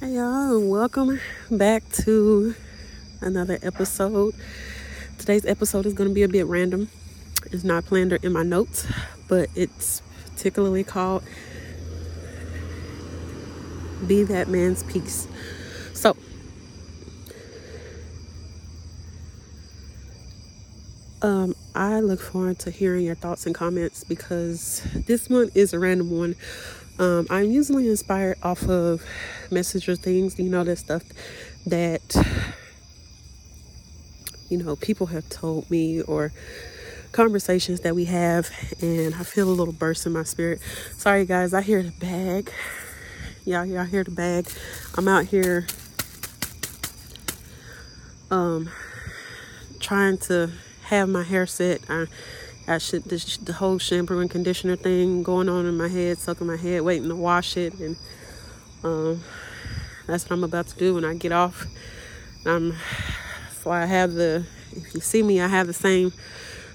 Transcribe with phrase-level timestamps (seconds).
[0.00, 1.20] Hey y'all, welcome
[1.52, 2.56] back to
[3.20, 4.34] another episode.
[5.18, 6.90] Today's episode is going to be a bit random.
[7.52, 8.88] It's not planned or in my notes,
[9.28, 10.02] but it's
[10.32, 11.22] particularly called
[14.04, 15.28] Be That Man's Peace.
[15.94, 16.16] So,
[21.22, 25.78] um, I look forward to hearing your thoughts and comments because this one is a
[25.78, 26.34] random one.
[26.98, 29.02] Um, I'm usually inspired off of
[29.50, 31.02] messenger things, you know, that stuff
[31.66, 32.16] that,
[34.48, 36.32] you know, people have told me or
[37.10, 40.60] conversations that we have, and I feel a little burst in my spirit.
[40.96, 42.52] Sorry, guys, I hear the bag.
[43.44, 44.48] Y'all, y'all hear the bag.
[44.96, 45.66] I'm out here
[48.30, 48.70] um,
[49.80, 50.50] trying to
[50.82, 51.82] have my hair set.
[51.88, 52.06] I,
[52.66, 56.46] I should this, the whole shampoo and conditioner thing going on in my head, sucking
[56.46, 57.96] my head, waiting to wash it, and
[58.82, 59.22] um,
[60.06, 61.66] that's what I'm about to do when I get off.
[62.46, 62.74] Um,
[63.62, 64.46] so I have the.
[64.72, 66.12] If you see me, I have the same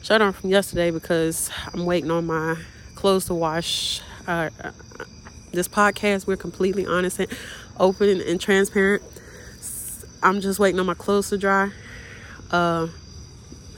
[0.04, 2.58] shirt on from yesterday because I'm waiting on my
[2.96, 4.02] clothes to wash.
[4.28, 4.50] Uh,
[5.52, 7.30] this podcast, we're completely honest and
[7.80, 9.02] open and transparent.
[10.22, 11.72] I'm just waiting on my clothes to dry.
[12.52, 12.88] Uh,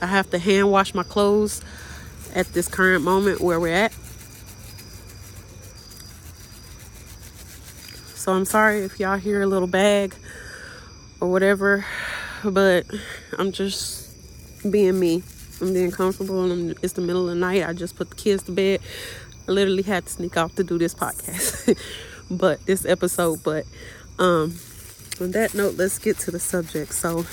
[0.02, 1.62] I have to hand wash my clothes
[2.34, 3.92] at this current moment where we're at.
[8.14, 10.14] So I'm sorry if y'all hear a little bag
[11.20, 11.84] or whatever,
[12.44, 12.86] but
[13.36, 14.10] I'm just
[14.70, 15.22] being me.
[15.60, 17.68] I'm being comfortable and it's the middle of the night.
[17.68, 18.80] I just put the kids to bed.
[19.48, 21.76] I literally had to sneak off to do this podcast,
[22.30, 23.42] but this episode.
[23.42, 23.66] But
[24.18, 24.54] um,
[25.20, 26.94] on that note, let's get to the subject.
[26.94, 27.26] So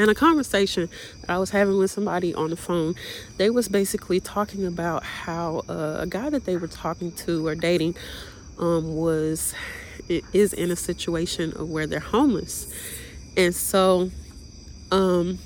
[0.00, 0.88] and a conversation
[1.20, 2.94] that I was having with somebody on the phone,
[3.36, 7.54] they was basically talking about how uh, a guy that they were talking to or
[7.54, 7.96] dating
[8.58, 9.54] um, was
[10.08, 12.72] is in a situation of where they're homeless,
[13.36, 14.10] and so
[14.90, 15.38] um,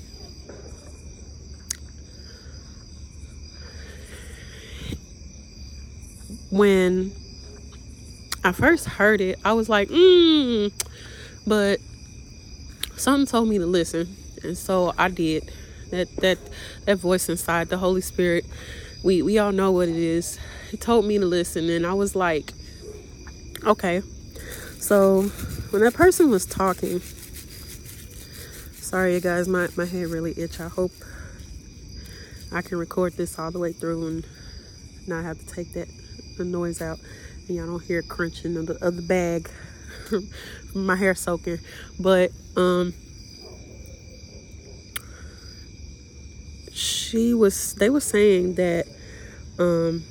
[6.49, 7.11] when
[8.43, 10.71] I first heard it, I was like, mm,
[11.45, 11.79] but
[12.95, 15.51] something told me to listen and so I did.
[15.91, 16.37] That that
[16.85, 18.45] that voice inside, the Holy Spirit,
[19.03, 20.39] we we all know what it is.
[20.71, 22.53] He told me to listen, and I was like,
[23.63, 24.01] okay.
[24.79, 25.23] So
[25.71, 26.99] when that person was talking,
[28.73, 30.59] sorry you guys, my my head really itch.
[30.59, 30.91] I hope
[32.51, 34.27] I can record this all the way through and
[35.07, 35.87] not have to take that
[36.37, 36.99] the noise out,
[37.47, 39.49] and y'all don't hear crunching of the, of the bag,
[40.75, 41.59] my hair soaking.
[41.99, 42.93] But um
[46.75, 48.85] she was they were saying that
[49.57, 50.03] um,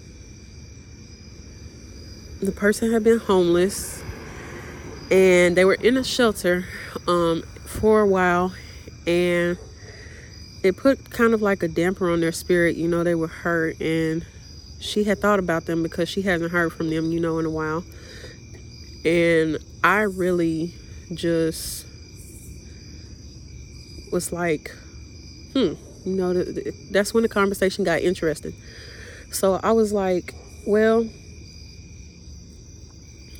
[2.40, 4.02] the person had been homeless
[5.10, 6.64] and they were in a shelter
[7.06, 8.54] um, for a while
[9.06, 9.58] and
[10.62, 13.78] it put kind of like a damper on their spirit you know they were hurt
[13.78, 14.24] and
[14.80, 17.50] she had thought about them because she hasn't heard from them you know in a
[17.50, 17.84] while.
[19.04, 20.72] And i really
[21.12, 21.84] just
[24.10, 24.74] was like
[25.52, 25.74] hmm
[26.04, 26.32] you know,
[26.90, 28.54] that's when the conversation got interesting.
[29.30, 30.34] So I was like,
[30.66, 31.02] well,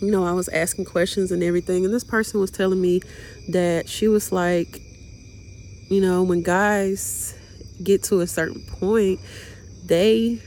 [0.01, 3.01] you know, I was asking questions and everything, and this person was telling me
[3.49, 4.81] that she was like,
[5.89, 7.35] you know, when guys
[7.83, 9.21] get to a certain point,
[9.85, 10.41] they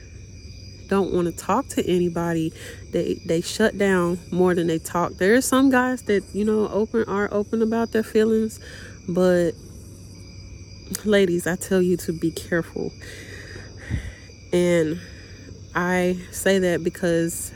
[0.88, 2.54] don't want to talk to anybody.
[2.92, 5.14] They they shut down more than they talk.
[5.14, 8.60] There are some guys that, you know, open are open about their feelings,
[9.08, 9.52] but
[11.06, 12.92] ladies, I tell you to be careful.
[14.54, 15.00] And
[15.76, 17.52] I say that because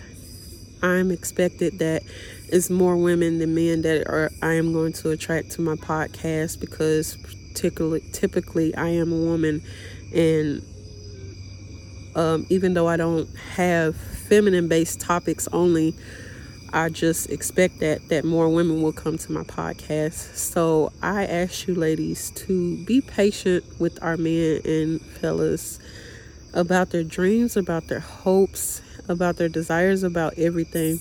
[0.84, 2.03] I'm expected that
[2.47, 6.59] it's more women than men that are I am going to attract to my podcast
[6.59, 9.62] because particularly typically I am a woman
[10.13, 10.62] and
[12.16, 15.96] um, even though I don't have feminine based topics only
[16.74, 20.36] I just expect that that more women will come to my podcast.
[20.36, 25.80] So I ask you ladies to be patient with our men and fellas
[26.54, 31.00] about their dreams, about their hopes, about their desires, about everything.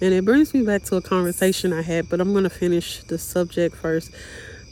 [0.00, 3.02] And it brings me back to a conversation I had, but I'm going to finish
[3.04, 4.10] the subject first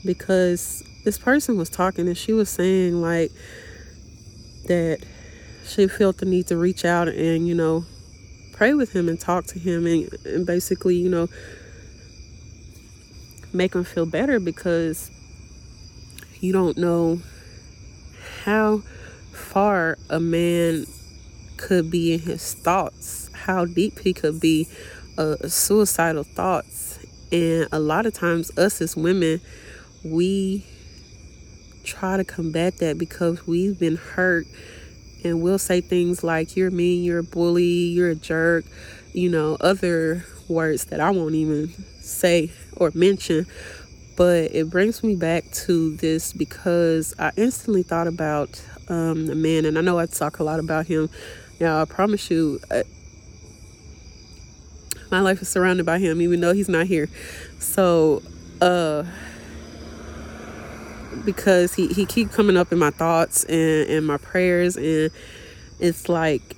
[0.06, 3.30] because this person was talking and she was saying like
[4.68, 5.04] that
[5.66, 7.84] she felt the need to reach out and, you know,
[8.54, 11.28] pray with him and talk to him and, and basically, you know,
[13.52, 15.10] make him feel better because
[16.40, 17.20] you don't know
[18.44, 18.78] how
[19.32, 20.86] far a man
[21.56, 24.68] could be in his thoughts, how deep he could be,
[25.18, 26.98] uh, suicidal thoughts.
[27.32, 29.40] And a lot of times, us as women,
[30.04, 30.64] we
[31.82, 34.46] try to combat that because we've been hurt
[35.24, 38.64] and we'll say things like, You're mean, you're a bully, you're a jerk,
[39.12, 41.68] you know, other words that I won't even
[42.00, 43.46] say or mention.
[44.16, 49.64] But it brings me back to this because I instantly thought about um, the man,
[49.64, 51.10] and I know I talk a lot about him.
[51.58, 52.84] Now, I promise you, I,
[55.10, 57.08] my life is surrounded by him, even though he's not here.
[57.58, 58.22] So,
[58.60, 59.04] uh,
[61.24, 65.10] because he he keep coming up in my thoughts and and my prayers, and
[65.78, 66.56] it's like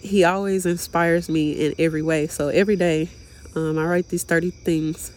[0.00, 2.26] he always inspires me in every way.
[2.26, 3.08] So every day,
[3.56, 5.12] um, I write these thirty things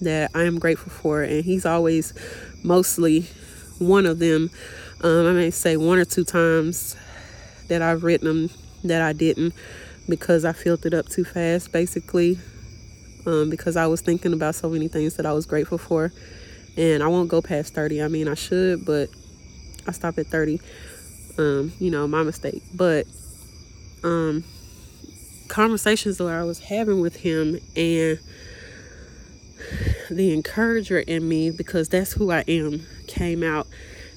[0.00, 2.14] that I am grateful for, and he's always
[2.62, 3.26] mostly
[3.78, 4.50] one of them.
[5.02, 6.96] Um, I may say one or two times
[7.68, 8.50] that I've written them
[8.84, 9.54] that I didn't
[10.08, 12.38] because I filled it up too fast, basically,
[13.26, 16.12] um, because I was thinking about so many things that I was grateful for.
[16.76, 18.02] And I won't go past 30.
[18.02, 19.10] I mean, I should, but
[19.86, 20.60] I stopped at 30.
[21.38, 22.62] Um, you know, my mistake.
[22.74, 23.06] But
[24.02, 24.44] um,
[25.48, 28.18] conversations that I was having with him and
[30.10, 33.66] the encourager in me, because that's who I am, came out.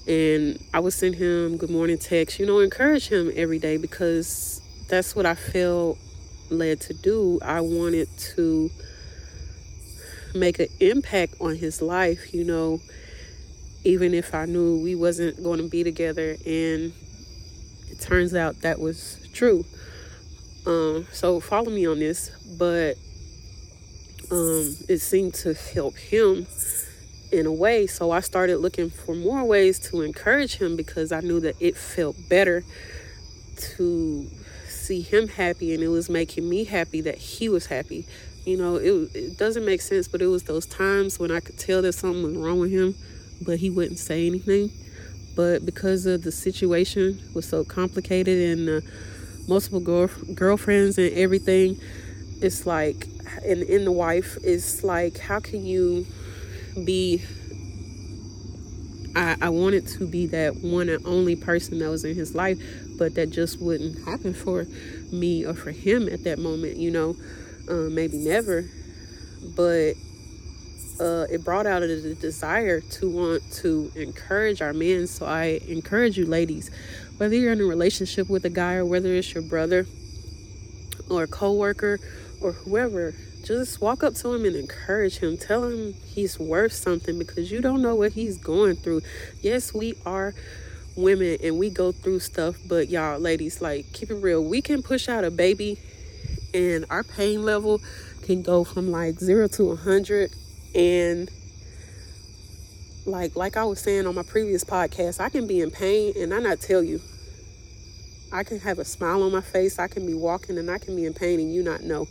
[0.08, 4.62] And I would send him good morning text, you know, encourage him every day because
[4.90, 5.98] that's what I felt
[6.50, 7.40] led to do.
[7.42, 8.70] I wanted to
[10.34, 12.82] make an impact on his life, you know,
[13.84, 16.94] even if I knew we wasn't going to be together and
[17.90, 19.66] it turns out that was true.
[20.66, 22.96] Um, so follow me on this, but
[24.32, 26.48] um, it seemed to help him
[27.32, 27.88] in a way.
[27.88, 31.76] So I started looking for more ways to encourage him because I knew that it
[31.76, 32.64] felt better
[33.76, 34.28] to
[34.68, 38.06] see him happy and it was making me happy that he was happy.
[38.46, 41.58] You know, it, it doesn't make sense, but it was those times when I could
[41.58, 42.96] tell that something was wrong with him,
[43.42, 44.70] but he wouldn't say anything.
[45.36, 48.88] But because of the situation was so complicated and uh,
[49.48, 51.80] multiple girl, girlfriends and everything,
[52.42, 53.08] it's like,
[53.46, 56.06] and in the wife, it's like, how can you
[56.84, 57.22] be
[59.16, 62.60] I, I wanted to be that one and only person that was in his life,
[62.98, 64.66] but that just wouldn't happen for
[65.12, 67.16] me or for him at that moment, you know,
[67.70, 68.70] uh, maybe never.
[69.56, 69.94] But
[71.00, 75.08] uh, it brought out a desire to want to encourage our men.
[75.08, 76.72] So I encourage you, ladies,
[77.18, 79.86] whether you're in a relationship with a guy or whether it's your brother
[81.10, 82.00] or a coworker
[82.42, 83.14] or whoever,
[83.44, 85.38] just walk up to him and encourage him.
[85.38, 89.02] Tell him he's worth something because you don't know what he's going through.
[89.42, 90.34] Yes, we are
[90.96, 94.44] women and we go through stuff, but y'all, ladies, like, keep it real.
[94.44, 95.78] We can push out a baby
[96.54, 97.82] and our pain level
[98.24, 100.32] can go from like zero to a hundred
[100.76, 101.30] and
[103.06, 106.34] like like I was saying on my previous podcast, I can be in pain and
[106.34, 107.02] I not tell you.
[108.32, 110.96] I can have a smile on my face, I can be walking and I can
[110.96, 112.08] be in pain and you not know.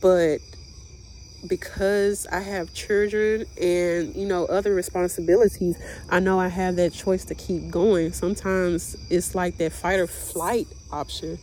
[0.00, 0.40] But
[1.46, 5.76] because I have children and you know other responsibilities,
[6.10, 8.12] I know I have that choice to keep going.
[8.12, 11.38] Sometimes it's like that fight or flight option,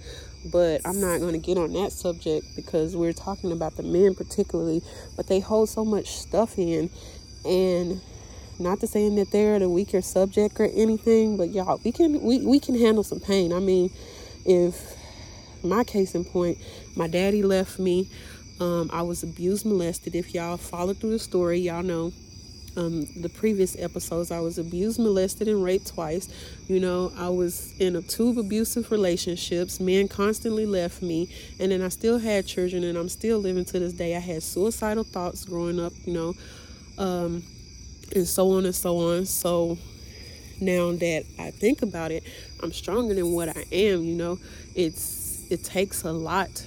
[0.45, 4.15] but I'm not going to get on that subject because we're talking about the men
[4.15, 4.81] particularly,
[5.15, 6.89] but they hold so much stuff in
[7.45, 8.01] and
[8.59, 12.45] not to saying that they're the weaker subject or anything, but y'all, we can we,
[12.45, 13.51] we can handle some pain.
[13.53, 13.89] I mean,
[14.45, 14.95] if
[15.63, 16.57] my case in point,
[16.95, 18.09] my daddy left me
[18.61, 20.15] um, I was abused, molested.
[20.15, 22.13] If y'all followed through the story, y'all know
[22.77, 24.31] um, the previous episodes.
[24.31, 26.29] I was abused, molested, and raped twice.
[26.67, 29.79] You know, I was in a two abusive relationships.
[29.79, 33.79] Men constantly left me, and then I still had children, and I'm still living to
[33.79, 34.15] this day.
[34.15, 36.33] I had suicidal thoughts growing up, you know,
[36.97, 37.43] um,
[38.15, 39.25] and so on and so on.
[39.25, 39.77] So
[40.59, 42.23] now that I think about it,
[42.61, 44.03] I'm stronger than what I am.
[44.03, 44.39] You know,
[44.75, 46.65] it's it takes a lot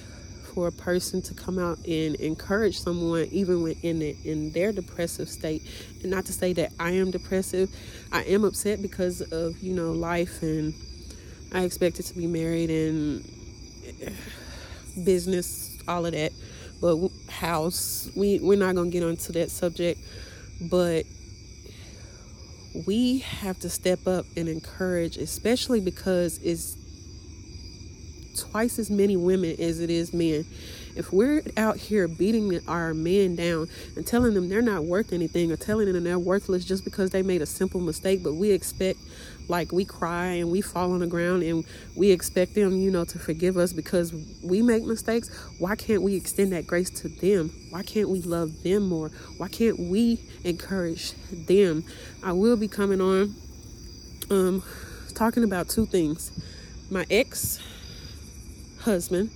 [0.54, 4.72] for a person to come out and encourage someone even when in it, in their
[4.72, 5.62] depressive state.
[6.02, 7.70] And not to say that I am depressive
[8.12, 10.72] I am upset because of you know life and
[11.52, 13.28] I expected to be married and
[15.04, 16.32] business all of that.
[16.80, 20.00] But house we we're not to get onto that subject.
[20.60, 21.06] But
[22.86, 26.76] we have to step up and encourage especially because it's
[28.34, 30.44] twice as many women as it is men.
[30.96, 35.50] If we're out here beating our men down and telling them they're not worth anything
[35.50, 39.00] or telling them they're worthless just because they made a simple mistake, but we expect
[39.48, 41.64] like we cry and we fall on the ground and
[41.96, 46.14] we expect them you know to forgive us because we make mistakes why can't we
[46.14, 47.50] extend that grace to them?
[47.70, 49.08] Why can't we love them more?
[49.36, 51.84] Why can't we encourage them?
[52.22, 53.34] I will be coming on
[54.30, 54.62] um
[55.14, 56.32] talking about two things.
[56.90, 57.58] My ex
[58.84, 59.30] husband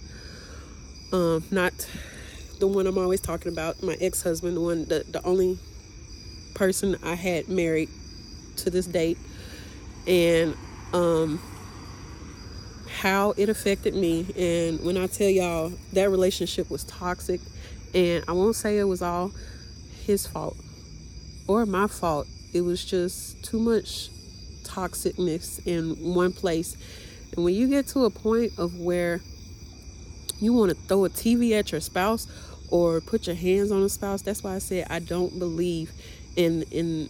[1.12, 1.72] um not
[2.58, 5.58] the one i'm always talking about my ex-husband the one the, the only
[6.54, 7.88] person i had married
[8.56, 9.18] to this date
[10.06, 10.54] and
[10.92, 11.40] um,
[12.88, 14.26] how it affected me.
[14.36, 17.40] And when I tell y'all that relationship was toxic,
[17.94, 19.32] and I won't say it was all
[20.04, 20.56] his fault
[21.46, 24.08] or my fault, it was just too much
[24.64, 26.76] toxicness in one place.
[27.34, 29.20] And when you get to a point of where
[30.40, 32.26] you want to throw a TV at your spouse
[32.70, 35.92] or put your hands on a spouse, that's why I said I don't believe
[36.36, 37.08] in in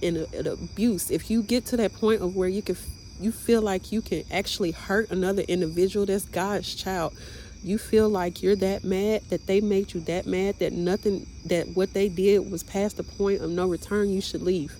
[0.00, 1.10] in abuse.
[1.10, 2.76] If you get to that point of where you can
[3.20, 7.14] you feel like you can actually hurt another individual that's god's child.
[7.62, 11.68] You feel like you're that mad that they made you that mad that nothing that
[11.74, 14.76] what they did was past the point of no return you should leave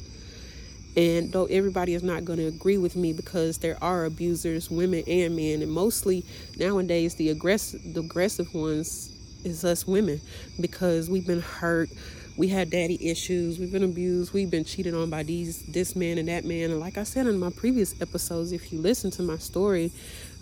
[0.96, 5.02] and though everybody is not going to agree with me because there are abusers women
[5.06, 6.24] and men and mostly
[6.58, 9.10] nowadays the aggressive the aggressive ones
[9.44, 10.20] is us women
[10.60, 11.88] because we've been hurt
[12.36, 16.18] we had daddy issues we've been abused we've been cheated on by these this man
[16.18, 16.70] and that man.
[16.70, 19.92] And like i said in my previous episodes if you listen to my story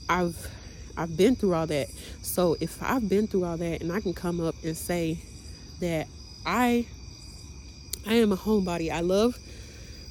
[0.09, 0.49] i've
[0.97, 1.89] i've been through all that.
[2.23, 5.19] So if i've been through all that and i can come up and say
[5.81, 6.09] that
[6.45, 6.87] i
[8.07, 8.91] i am a homebody.
[8.91, 9.39] I love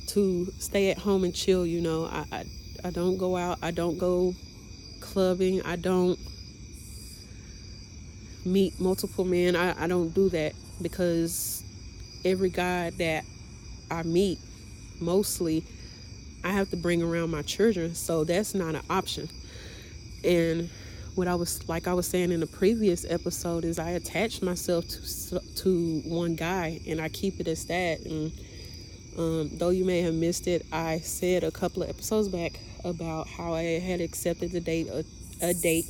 [0.10, 2.46] to stay at home and chill you know i i,
[2.86, 4.34] I don't go out i don't go
[5.02, 6.20] clubbing i don't
[8.46, 11.64] meet multiple men I, I don't do that because
[12.26, 13.24] every guy that
[13.92, 14.40] I meet,
[15.00, 15.64] mostly,
[16.44, 19.30] I have to bring around my children, so that's not an option.
[20.24, 20.70] And
[21.16, 24.88] what I was like I was saying in the previous episode is I attach myself
[24.88, 28.02] to to one guy and I keep it as that.
[28.02, 28.32] And
[29.20, 33.28] um, though you may have missed it, I said a couple of episodes back about
[33.28, 35.04] how I had accepted the date a,
[35.42, 35.86] a date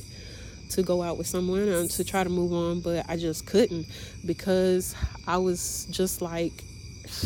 [0.70, 3.86] to go out with someone and to try to move on, but I just couldn't
[4.26, 4.96] because
[5.28, 6.64] I was just like,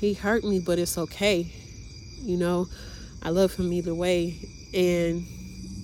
[0.00, 1.52] he hurt me, but it's okay.
[2.22, 2.68] You know,
[3.22, 4.38] I love him either way.
[4.72, 5.26] And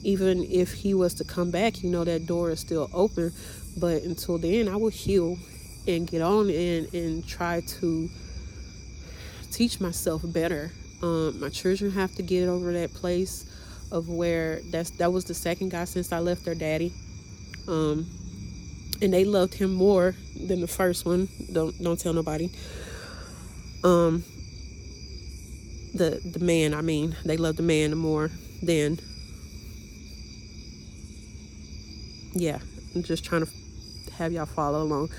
[0.05, 3.33] even if he was to come back, you know, that door is still open.
[3.77, 5.37] But until then, I will heal
[5.87, 8.09] and get on and, and try to
[9.51, 10.73] teach myself better.
[11.03, 13.47] Um, my children have to get over that place
[13.93, 16.93] of where that's that was the second guy since I left their daddy.
[17.69, 18.07] Um,
[19.03, 21.29] and they loved him more than the first one.
[21.53, 22.51] Don't don't tell nobody.
[23.83, 24.25] Um,
[25.95, 28.31] the the man, I mean, they loved the man more
[28.63, 28.99] than.
[32.33, 32.59] Yeah,
[32.95, 33.53] I'm just trying to
[34.15, 35.11] have y'all follow along,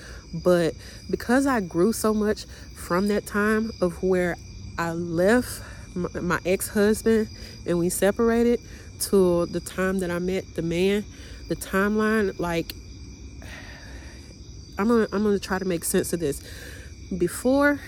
[0.44, 0.74] but
[1.10, 4.36] because I grew so much from that time of where
[4.78, 5.62] I left
[5.96, 7.30] my, my ex-husband
[7.66, 8.60] and we separated
[9.00, 11.06] to the time that I met the man,
[11.48, 12.74] the timeline like
[14.78, 16.44] I'm gonna I'm gonna try to make sense of this.
[17.18, 17.80] Before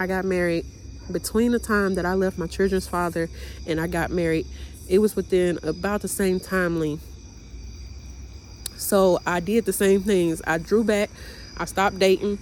[0.00, 0.64] I got married,
[1.12, 3.28] between the time that I left my children's father
[3.66, 4.46] and I got married,
[4.88, 7.00] it was within about the same timeline.
[8.80, 10.40] So I did the same things.
[10.46, 11.10] I drew back,
[11.58, 12.38] I stopped dating,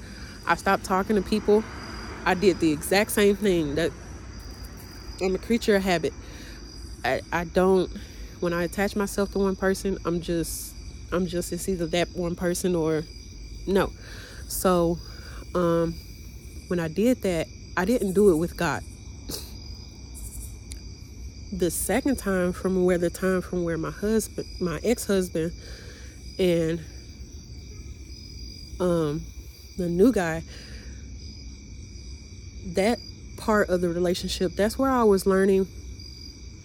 [0.47, 1.65] I stopped talking to people.
[2.25, 3.75] I did the exact same thing.
[3.75, 3.91] That
[5.21, 6.13] I'm a creature of habit.
[7.05, 7.91] I, I don't
[8.41, 10.75] when I attach myself to one person, I'm just
[11.13, 13.03] I'm just it's either that one person or
[13.67, 13.93] no.
[14.49, 14.99] So
[15.55, 15.95] um
[16.69, 18.83] when I did that, I didn't do it with God.
[21.51, 25.53] The second time from where the time from where my husband, my ex-husband
[26.39, 26.81] and
[28.81, 29.21] um
[29.77, 30.43] the new guy
[32.75, 32.99] that
[33.37, 35.67] part of the relationship, that's where I was learning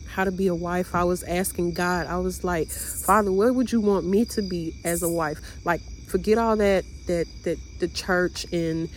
[0.10, 0.94] how to be a wife.
[0.94, 4.74] I was asking God, I was like, Father, what would you want me to be
[4.84, 5.40] as a wife?
[5.64, 8.90] Like, forget all that, that, that the church and,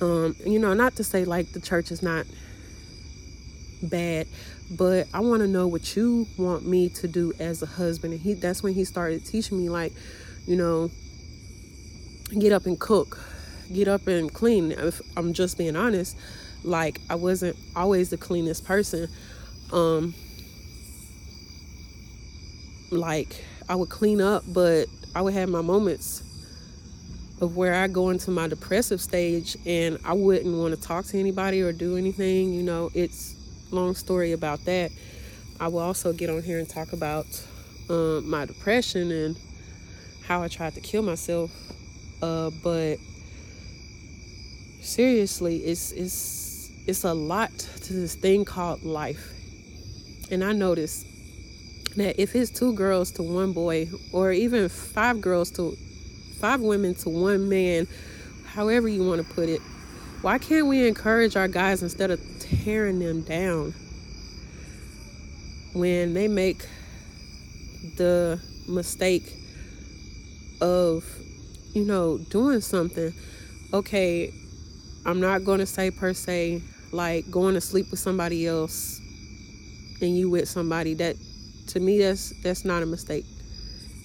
[0.00, 2.26] um, you know, not to say like the church is not
[3.82, 4.26] bad,
[4.70, 8.12] but I want to know what you want me to do as a husband.
[8.12, 9.92] And he, that's when he started teaching me, like,
[10.46, 10.90] you know,
[12.38, 13.18] get up and cook,
[13.72, 14.72] get up and clean.
[14.72, 16.16] If I'm just being honest,
[16.64, 19.08] like I wasn't always the cleanest person.
[19.72, 20.14] Um
[22.90, 26.22] like I would clean up, but I would have my moments
[27.40, 31.18] of where I go into my depressive stage and I wouldn't want to talk to
[31.18, 33.34] anybody or do anything, you know, it's
[33.70, 34.90] long story about that.
[35.60, 37.26] I will also get on here and talk about
[37.88, 39.36] um, my depression and
[40.24, 41.50] how I tried to kill myself.
[42.22, 42.98] Uh, but
[44.80, 49.32] seriously, it's it's it's a lot to this thing called life.
[50.30, 51.06] And I noticed
[51.96, 55.76] that if it's two girls to one boy, or even five girls to
[56.38, 57.86] five women to one man,
[58.46, 59.60] however you want to put it,
[60.22, 63.72] why can't we encourage our guys instead of tearing them down
[65.74, 66.66] when they make
[67.96, 69.32] the mistake
[70.60, 71.04] of,
[71.72, 73.12] you know, doing something?
[73.72, 74.32] Okay,
[75.06, 78.98] I'm not going to say per se like going to sleep with somebody else
[80.00, 81.16] and you with somebody that
[81.68, 83.24] to me that's that's not a mistake.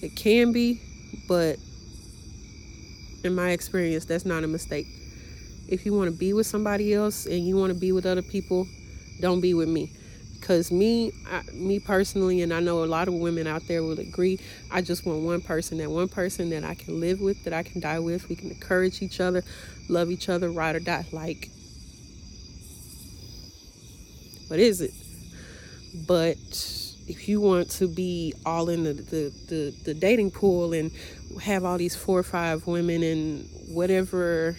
[0.00, 0.80] It can be,
[1.26, 1.56] but
[3.24, 4.86] in my experience, that's not a mistake.
[5.68, 8.22] If you want to be with somebody else and you want to be with other
[8.22, 8.66] people,
[9.20, 9.90] don't be with me.
[10.38, 13.98] Because me, I, me personally, and I know a lot of women out there will
[13.98, 14.38] agree.
[14.70, 17.62] I just want one person, that one person that I can live with, that I
[17.62, 18.28] can die with.
[18.28, 19.42] We can encourage each other,
[19.88, 21.06] love each other, ride or die.
[21.12, 21.48] Like,
[24.48, 24.92] what is it?
[26.06, 26.36] But
[27.06, 30.90] if you want to be all in the, the, the, the, dating pool and
[31.42, 34.56] have all these four or five women and whatever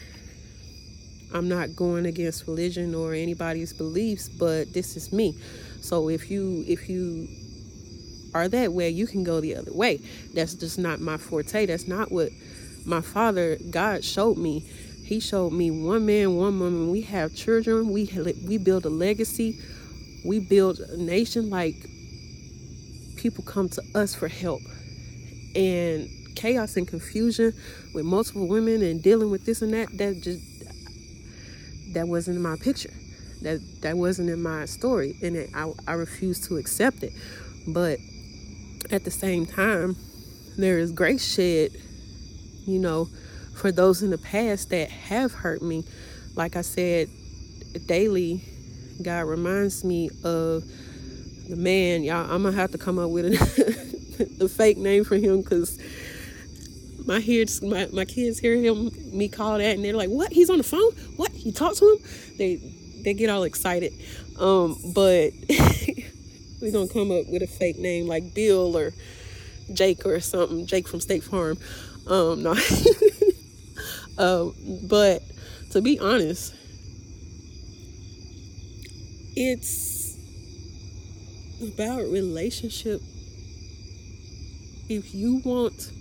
[1.33, 5.37] i'm not going against religion or anybody's beliefs but this is me.
[5.81, 7.27] So if you if you
[8.33, 9.99] are that way you can go the other way.
[10.33, 11.65] That's just not my forte.
[11.65, 12.29] That's not what
[12.85, 14.59] my father god showed me.
[15.05, 16.89] He showed me one man one woman.
[16.91, 17.91] We have children.
[17.91, 18.09] We
[18.45, 19.59] we build a legacy.
[20.25, 21.49] We build a nation.
[21.49, 21.75] Like
[23.15, 24.61] people come to us for help.
[25.55, 27.53] And chaos and confusion
[27.93, 30.54] with multiple women and dealing with this and that, that just
[31.95, 32.93] that wasn't in my picture.
[33.41, 35.15] That that wasn't in my story.
[35.23, 37.13] And it, I, I refuse to accept it.
[37.67, 37.99] But
[38.91, 39.95] at the same time,
[40.57, 41.71] there is grace shed,
[42.65, 43.09] you know,
[43.55, 45.83] for those in the past that have hurt me.
[46.35, 47.09] Like I said,
[47.87, 48.41] daily,
[49.01, 50.63] God reminds me of
[51.49, 55.15] the man, y'all, I'm gonna have to come up with a, a fake name for
[55.15, 55.79] him because
[57.05, 60.31] my kids, my, my kids hear him me call that and they're like, "What?
[60.31, 60.91] He's on the phone?
[61.17, 61.33] What?
[61.33, 62.55] You talk to him?" They
[63.03, 63.93] they get all excited.
[64.39, 65.31] Um, but
[66.61, 68.93] we're gonna come up with a fake name like Bill or
[69.73, 70.65] Jake or something.
[70.65, 71.57] Jake from State Farm.
[72.07, 72.51] Um, no.
[74.17, 74.55] um,
[74.87, 75.21] but
[75.71, 76.53] to be honest,
[79.35, 80.17] it's
[81.61, 83.01] about relationship
[84.87, 85.91] if you want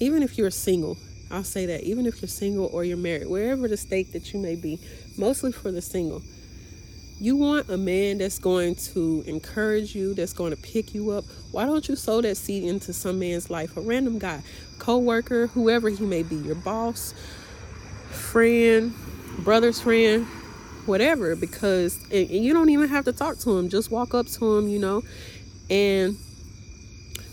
[0.00, 0.96] even if you're single
[1.30, 4.40] i'll say that even if you're single or you're married wherever the state that you
[4.40, 4.78] may be
[5.16, 6.22] mostly for the single
[7.18, 11.24] you want a man that's going to encourage you that's going to pick you up.
[11.50, 13.76] Why don't you sow that seed into some man's life?
[13.76, 14.42] A random guy
[14.78, 17.14] co-worker whoever he may be your boss
[18.10, 18.92] friend
[19.38, 20.26] brother's friend
[20.84, 23.70] whatever because and, you don't even have to talk to him.
[23.70, 25.02] Just walk up to him you know
[25.70, 26.18] and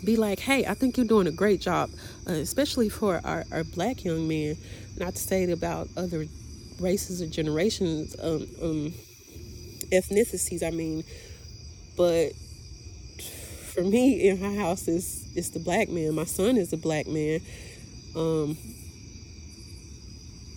[0.05, 1.89] be like hey i think you're doing a great job
[2.27, 4.55] uh, especially for our, our black young men
[4.97, 6.25] not to say it about other
[6.79, 8.93] races or generations um, um,
[9.91, 11.03] ethnicities i mean
[11.95, 12.33] but
[13.73, 17.07] for me in my house is it's the black man my son is a black
[17.07, 17.39] man
[18.15, 18.57] um,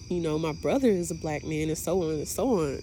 [0.09, 2.80] you know, my brother is a black man, and so on and so on.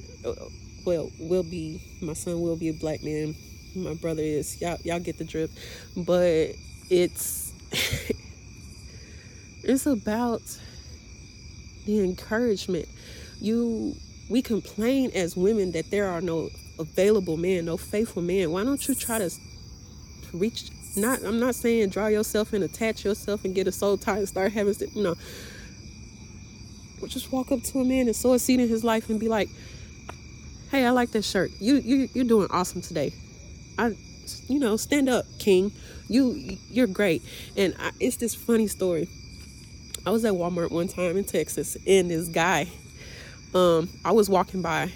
[0.85, 3.35] Well, will be my son will be a black man.
[3.75, 4.77] My brother is y'all.
[4.83, 5.49] Y'all get the drip,
[5.97, 6.51] but
[6.89, 7.53] it's
[9.63, 10.41] it's about
[11.85, 12.87] the encouragement.
[13.41, 13.95] You
[14.29, 18.51] we complain as women that there are no available men, no faithful men.
[18.51, 19.31] Why don't you try to
[20.33, 20.69] reach?
[20.95, 24.27] Not I'm not saying draw yourself and attach yourself and get a soul tie and
[24.27, 25.15] start having you know
[27.07, 29.27] just walk up to a man and sow a seed in his life and be
[29.27, 29.49] like,
[30.69, 31.51] "Hey, I like this shirt.
[31.59, 33.11] You you you're doing awesome today.
[33.77, 33.95] I,
[34.47, 35.71] you know, stand up, King.
[36.07, 37.21] You you're great."
[37.57, 39.07] And I, it's this funny story.
[40.05, 42.67] I was at Walmart one time in Texas, and this guy,
[43.55, 44.91] um, I was walking by,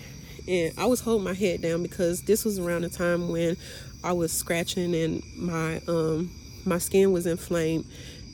[0.47, 3.57] and I was holding my head down because this was around the time when
[4.03, 6.31] I was scratching and my um
[6.65, 7.85] my skin was inflamed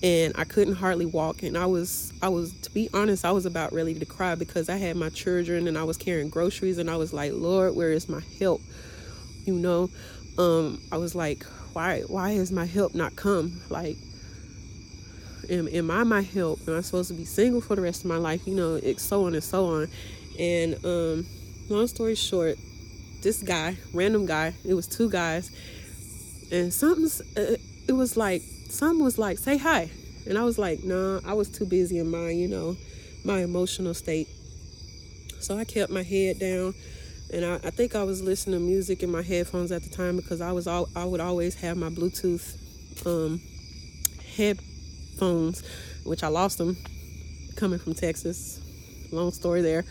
[0.01, 3.45] and I couldn't hardly walk and I was I was to be honest I was
[3.45, 6.89] about ready to cry because I had my children and I was carrying groceries and
[6.89, 8.61] I was like Lord where is my help
[9.45, 9.89] you know
[10.37, 11.43] um I was like
[11.73, 13.97] why why is my help not come like
[15.49, 16.59] am, am I my help?
[16.67, 18.45] Am I supposed to be single for the rest of my life?
[18.47, 19.87] You know, it, so on and so on.
[20.39, 21.25] And um,
[21.69, 22.57] long story short,
[23.21, 25.51] this guy, random guy, it was two guys,
[26.51, 27.55] and something's, uh,
[27.87, 29.89] it was like, something was like, say hi.
[30.25, 32.77] And I was like, nah, I was too busy in my, you know,
[33.25, 34.27] my emotional state.
[35.39, 36.73] So I kept my head down
[37.33, 40.17] and I, I, think I was listening to music in my headphones at the time
[40.17, 42.55] because I was all, I would always have my Bluetooth
[43.07, 43.41] um,
[44.37, 45.63] headphones,
[46.05, 46.77] which I lost them
[47.55, 48.61] coming from Texas.
[49.11, 49.83] Long story there.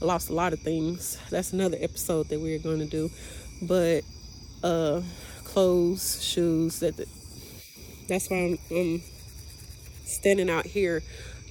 [0.00, 1.18] I lost a lot of things.
[1.30, 3.10] That's another episode that we're going to do.
[3.60, 4.04] But
[4.62, 5.02] uh,
[5.42, 6.78] clothes, shoes.
[6.78, 6.96] That
[8.08, 9.02] that's why I'm, I'm
[10.04, 11.02] standing out here,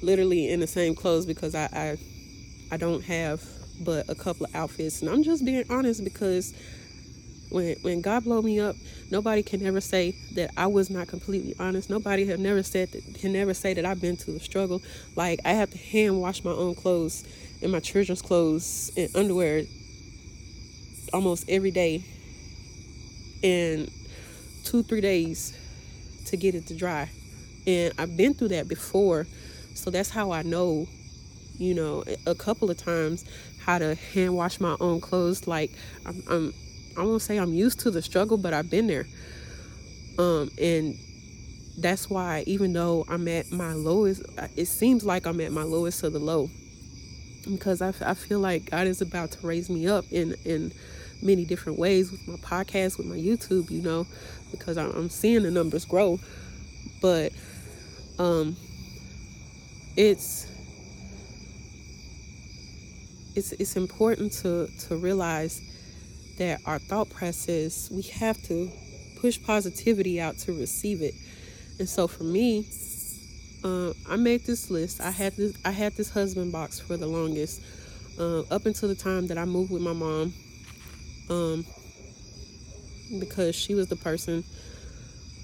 [0.02, 1.98] literally in the same clothes because I I,
[2.72, 3.44] I don't have
[3.80, 6.54] but a couple of outfits, and I'm just being honest because
[7.50, 8.76] when when God blow me up,
[9.12, 11.90] nobody can ever say that I was not completely honest.
[11.90, 14.82] Nobody have never said that can never say that I've been through the struggle.
[15.16, 17.24] Like I have to hand wash my own clothes
[17.62, 19.63] and my children's clothes and underwear
[21.13, 22.04] almost every day
[23.42, 23.90] in
[24.63, 25.58] two three days
[26.26, 27.10] to get it to dry
[27.66, 29.26] and i've been through that before
[29.74, 30.88] so that's how i know
[31.58, 33.26] you know a couple of times
[33.60, 35.48] how to hand wash my own clothes.
[35.48, 35.72] Like
[36.06, 36.54] i'm, I'm
[36.98, 39.06] i won't say i'm used to the struggle but i've been there.
[40.20, 40.96] Um and
[41.80, 44.24] that's why even though i'm at my lowest
[44.56, 46.50] it seems like i'm at my lowest of the low.
[47.50, 50.74] Because I, I feel like God is about to raise me up in in
[51.22, 54.06] many different ways with my podcast, with my YouTube, you know,
[54.52, 56.20] because I'm, I'm seeing the numbers grow.
[57.02, 57.32] But
[58.20, 58.56] um,
[59.96, 60.48] it's
[63.38, 65.62] it's it's important to to realize
[66.39, 68.71] that our thought process we have to
[69.21, 71.13] push positivity out to receive it.
[71.80, 72.67] And so for me,
[73.63, 75.02] uh, I made this list.
[75.02, 77.62] I had this I had this husband box for the longest,
[78.19, 80.34] uh, up until the time that I moved with my mom,
[81.30, 81.65] um,
[83.19, 84.43] because she was the person,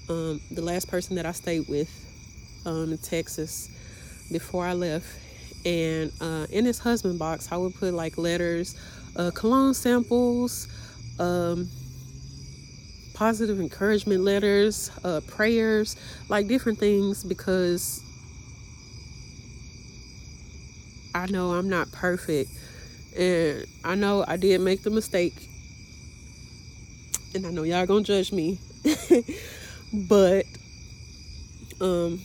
[0.08, 1.90] um, the last person that I stayed with,
[2.66, 3.70] um, in Texas,
[4.32, 5.23] before I left.
[5.64, 8.76] And uh, in this husband box, I would put like letters,
[9.16, 10.68] uh, cologne samples,
[11.18, 11.68] um,
[13.14, 15.96] positive encouragement letters, uh, prayers,
[16.28, 18.02] like different things because
[21.14, 22.50] I know I'm not perfect.
[23.16, 25.48] And I know I did make the mistake.
[27.34, 28.58] And I know y'all gonna judge me.
[29.92, 30.44] but
[31.80, 32.20] um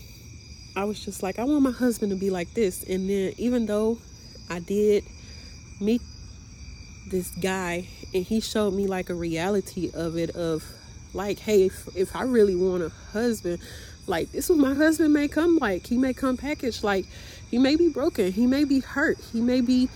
[0.80, 2.84] I was just like, I want my husband to be like this.
[2.84, 3.98] And then even though
[4.50, 5.04] I did
[5.82, 6.02] meet
[7.12, 10.64] this guy and he showed me like a reality of it of
[11.14, 13.60] like hey if, if i really want a husband
[14.06, 15.88] like this is my husband may come like.
[15.88, 17.06] He may come packaged like
[17.50, 18.32] he may be broken.
[18.32, 19.18] He may be hurt.
[19.32, 19.90] He may be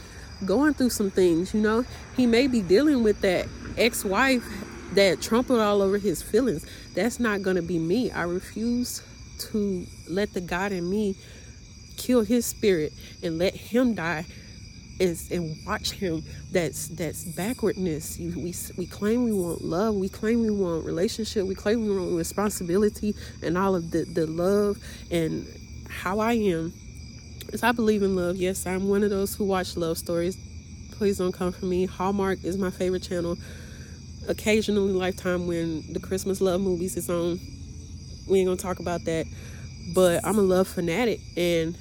[0.45, 1.85] going through some things you know?
[2.15, 4.45] He may be dealing with that ex-wife
[4.93, 6.65] that trampled all over his feelings.
[6.93, 8.11] That's not to be me.
[8.11, 9.01] I refuse
[9.39, 11.15] to let the god in me
[11.97, 14.25] kill his spirit and let him die
[14.99, 16.23] and watch him.
[16.51, 18.17] That's that's backwardness.
[18.19, 19.95] We we claim we want love.
[19.95, 21.45] We claim we want relationship.
[21.45, 24.77] We claim we want responsibility and all of the the love
[25.11, 25.45] and
[25.89, 26.73] how i am.
[27.51, 30.37] Is i believe in love yes i'm one of those who watch love stories.
[30.91, 31.85] Please don't come for me.
[31.85, 33.37] Hallmark is my favorite channel.
[34.27, 37.39] Occasionally lifetime when the christmas love movies is on
[38.27, 39.25] we ain't gonna talk about that
[39.93, 41.75] but i'm a love fanatic and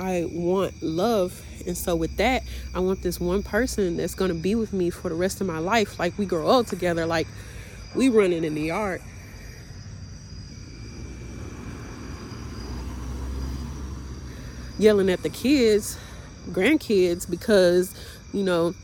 [0.00, 1.42] I want love.
[1.66, 2.42] And so with that,
[2.74, 5.58] I want this one person that's to be with me for the rest of my
[5.58, 5.98] life.
[5.98, 7.26] Like we grow old together, like
[7.94, 9.02] we running in the yard.
[14.78, 15.98] Yelling at the kids,
[16.48, 17.94] grandkids, because,
[18.32, 18.74] you know,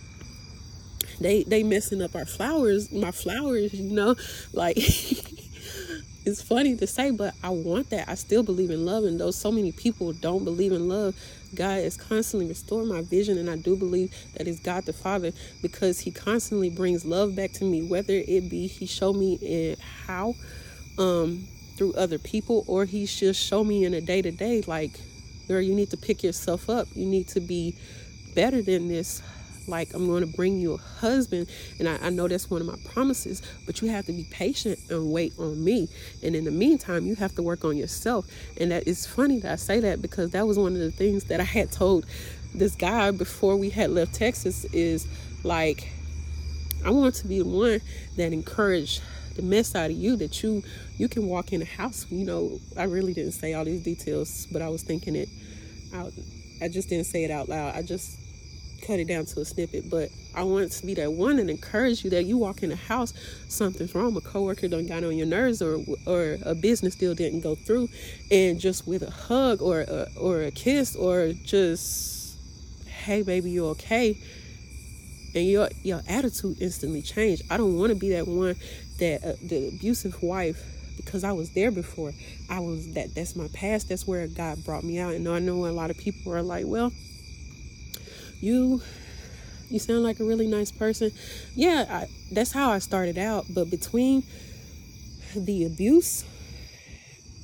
[1.20, 4.14] they they messing up our flowers, my flowers, you know,
[4.52, 4.76] like
[6.26, 8.08] it's funny to say, but I want that.
[8.08, 11.14] I still believe in love, and though so many people don't believe in love,
[11.54, 15.30] God is constantly restoring my vision, and I do believe that it's God the Father
[15.62, 19.76] because He constantly brings love back to me, whether it be He showed me in
[20.06, 20.34] how
[20.98, 24.98] um, through other people, or He just show me in a day to day, like,
[25.46, 26.88] girl, you need to pick yourself up.
[26.96, 27.76] You need to be
[28.34, 29.22] better than this
[29.68, 31.48] like I'm going to bring you a husband.
[31.78, 34.78] And I, I, know that's one of my promises, but you have to be patient
[34.90, 35.88] and wait on me.
[36.22, 38.26] And in the meantime, you have to work on yourself.
[38.60, 41.24] And that is funny that I say that because that was one of the things
[41.24, 42.06] that I had told
[42.54, 45.06] this guy before we had left Texas is
[45.44, 45.88] like,
[46.84, 47.80] I want to be the one
[48.16, 49.02] that encouraged
[49.36, 50.62] the mess out of you that you
[50.96, 54.46] you can walk in a house you know i really didn't say all these details
[54.50, 55.28] but i was thinking it
[55.94, 56.10] out
[56.62, 58.18] i just didn't say it out loud i just
[58.82, 62.04] cut it down to a snippet but i want to be that one and encourage
[62.04, 63.12] you that you walk in the house
[63.48, 67.40] something's wrong a coworker don't got on your nerves or or a business deal didn't
[67.40, 67.88] go through
[68.30, 72.38] and just with a hug or a, or a kiss or just
[72.86, 74.16] hey baby you okay
[75.36, 77.42] and your your attitude instantly changed.
[77.50, 78.56] I don't want to be that one
[78.98, 80.62] that uh, the abusive wife
[80.96, 82.12] because I was there before.
[82.48, 83.88] I was that that's my past.
[83.88, 85.14] That's where God brought me out.
[85.14, 86.92] And I know a lot of people are like, well,
[88.46, 88.80] you
[89.68, 91.10] you sound like a really nice person.
[91.56, 93.46] Yeah, I, that's how I started out.
[93.50, 94.22] But between
[95.34, 96.24] the abuse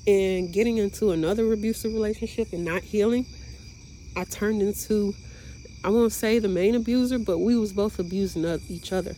[0.07, 3.27] and getting into another abusive relationship and not healing,
[4.17, 5.15] I turned into
[5.85, 9.17] I won't say the main abuser, but we was both abusing each other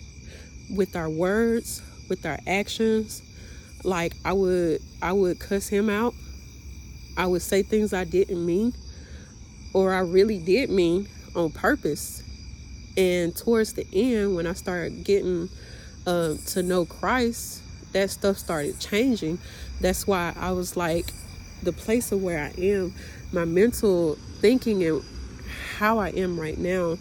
[0.74, 3.20] with our words, with our actions.
[3.84, 6.14] Like I would I would cuss him out.
[7.18, 8.72] I would say things I didn't mean
[9.74, 12.22] or I really did mean on purpose.
[12.96, 15.48] And towards the end when I started getting
[16.06, 19.38] uh, to know Christ, that stuff started changing.
[19.80, 21.06] That's why I was like
[21.62, 22.94] the place of where I am,
[23.32, 25.02] my mental thinking and
[25.78, 26.98] how I am right now,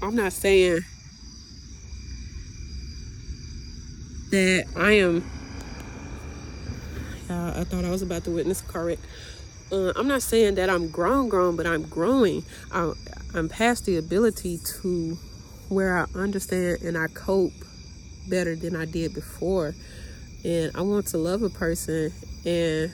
[0.00, 0.80] I'm not saying
[4.30, 5.28] that I am.
[7.28, 8.98] Uh, I thought I was about to witness wreck.
[9.70, 12.42] Uh, I'm not saying that I'm grown, grown, but I'm growing.
[12.72, 12.92] I,
[13.34, 15.18] I'm past the ability to
[15.68, 17.52] where I understand and I cope
[18.28, 19.74] better than I did before.
[20.44, 22.12] And I want to love a person
[22.46, 22.90] and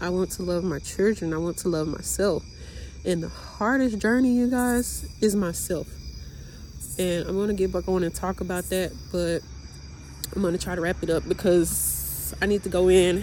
[0.00, 1.34] I want to love my children.
[1.34, 2.42] I want to love myself.
[3.04, 5.86] And the hardest journey, you guys, is myself.
[6.98, 9.40] And I'm going to get back on and talk about that, but
[10.34, 13.22] I'm going to try to wrap it up because I need to go in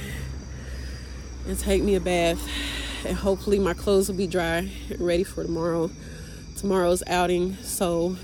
[1.47, 2.41] and take me a bath.
[3.05, 5.89] And hopefully, my clothes will be dry and ready for tomorrow.
[6.57, 8.15] Tomorrow's outing, so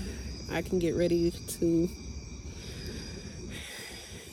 [0.50, 1.88] I can get ready to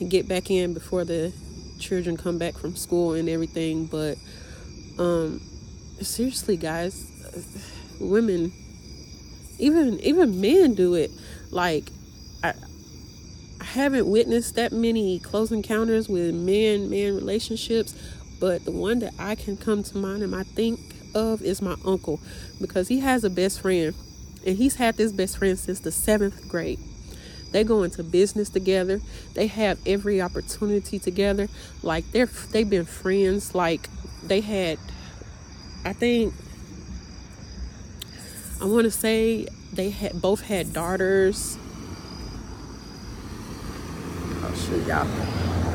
[0.06, 1.32] get back in before the
[1.78, 4.16] children come back from school and everything but
[4.98, 5.40] um
[6.00, 7.10] seriously guys
[8.00, 8.52] women
[9.58, 11.10] even even men do it
[11.50, 11.90] like
[12.42, 12.54] I,
[13.60, 17.94] I haven't witnessed that many close encounters with men man relationships
[18.40, 20.80] but the one that I can come to mind and I think
[21.14, 22.20] of is my uncle
[22.60, 23.94] because he has a best friend
[24.46, 26.78] and he's had this best friend since the seventh grade
[27.50, 29.00] they go into business together.
[29.34, 31.48] They have every opportunity together.
[31.82, 33.54] Like they're they've been friends.
[33.54, 33.88] Like
[34.22, 34.78] they had,
[35.84, 36.34] I think,
[38.60, 41.58] I want to say they had both had daughters.
[44.42, 45.67] Oh shoot, y'all!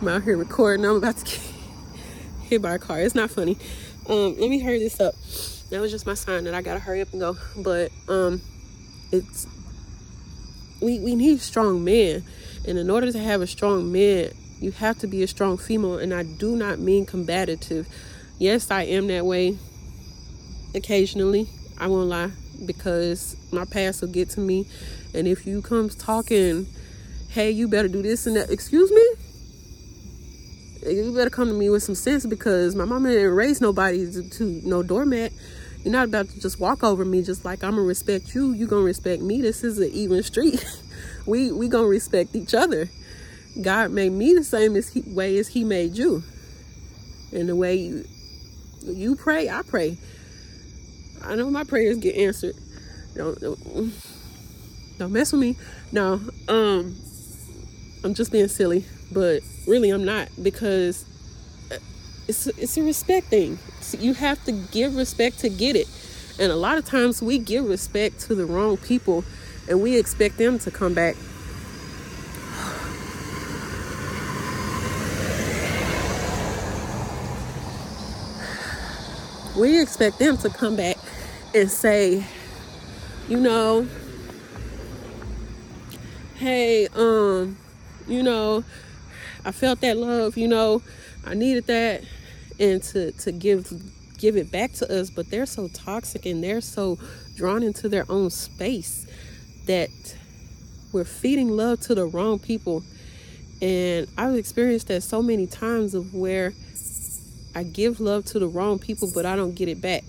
[0.00, 0.84] I'm out here recording.
[0.84, 1.40] I'm about to get
[2.42, 3.00] hit by a car.
[3.00, 3.56] It's not funny.
[4.08, 5.14] Um, let me hurry this up.
[5.70, 7.36] That was just my sign that I gotta hurry up and go.
[7.56, 8.42] But um
[9.12, 9.46] it's
[10.80, 12.24] we we need strong men
[12.66, 14.30] and in order to have a strong man
[14.60, 17.86] you have to be a strong female and i do not mean combative
[18.38, 19.56] yes i am that way
[20.74, 22.30] occasionally i won't lie
[22.66, 24.66] because my past will get to me
[25.14, 26.66] and if you come talking
[27.30, 29.33] hey you better do this and that excuse me
[30.86, 34.28] you better come to me with some sense because my mama didn't raise nobody to,
[34.30, 35.32] to no doormat
[35.84, 38.52] you're not about to just walk over me just like I'm gonna respect you.
[38.52, 39.42] You gonna respect me.
[39.42, 40.64] This is an even street.
[41.26, 42.88] we we gonna respect each other.
[43.60, 46.22] God made me the same as he, way as He made you,
[47.32, 48.04] and the way you
[48.82, 49.98] you pray, I pray.
[51.22, 52.56] I know my prayers get answered.
[53.14, 53.92] Don't don't,
[54.98, 55.56] don't mess with me.
[55.92, 56.18] No,
[56.48, 56.96] um,
[58.02, 61.06] I'm just being silly, but really I'm not because
[62.28, 63.58] it's it's a respect thing.
[63.80, 65.86] So you have to give respect to get it.
[66.38, 69.24] And a lot of times we give respect to the wrong people
[69.68, 71.16] and we expect them to come back.
[79.56, 80.96] We expect them to come back
[81.54, 82.24] and say,
[83.28, 83.86] you know,
[86.34, 87.56] hey, um,
[88.08, 88.64] you know,
[89.44, 90.82] I felt that love, you know,
[91.24, 92.02] I needed that
[92.58, 93.72] and to to give
[94.18, 96.96] give it back to us but they're so toxic and they're so
[97.34, 99.06] drawn into their own space
[99.66, 99.90] that
[100.92, 102.84] we're feeding love to the wrong people.
[103.60, 106.52] And I've experienced that so many times of where
[107.54, 110.04] I give love to the wrong people but I don't get it back.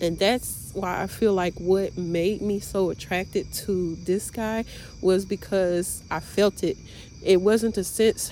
[0.00, 4.64] And that's why I feel like what made me so attracted to this guy
[5.00, 6.76] was because I felt it.
[7.24, 8.30] It wasn't a sense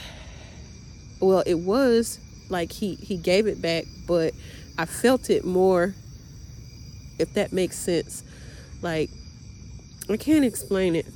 [1.21, 4.33] well, it was like he he gave it back, but
[4.79, 5.95] I felt it more
[7.19, 8.25] if that makes sense.
[8.81, 9.11] Like
[10.09, 11.07] I can't explain it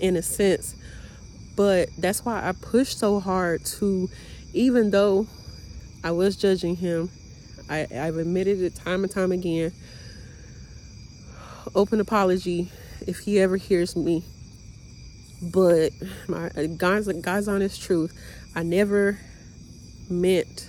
[0.00, 0.74] in a sense,
[1.54, 4.10] but that's why I pushed so hard to
[4.52, 5.28] even though
[6.04, 7.08] I was judging him
[7.70, 9.72] I, I've admitted it time and time again.
[11.74, 12.70] Open apology
[13.06, 14.24] if he ever hears me.
[15.42, 15.92] But
[16.28, 18.16] my God's God's honest truth,
[18.54, 19.18] I never
[20.08, 20.68] meant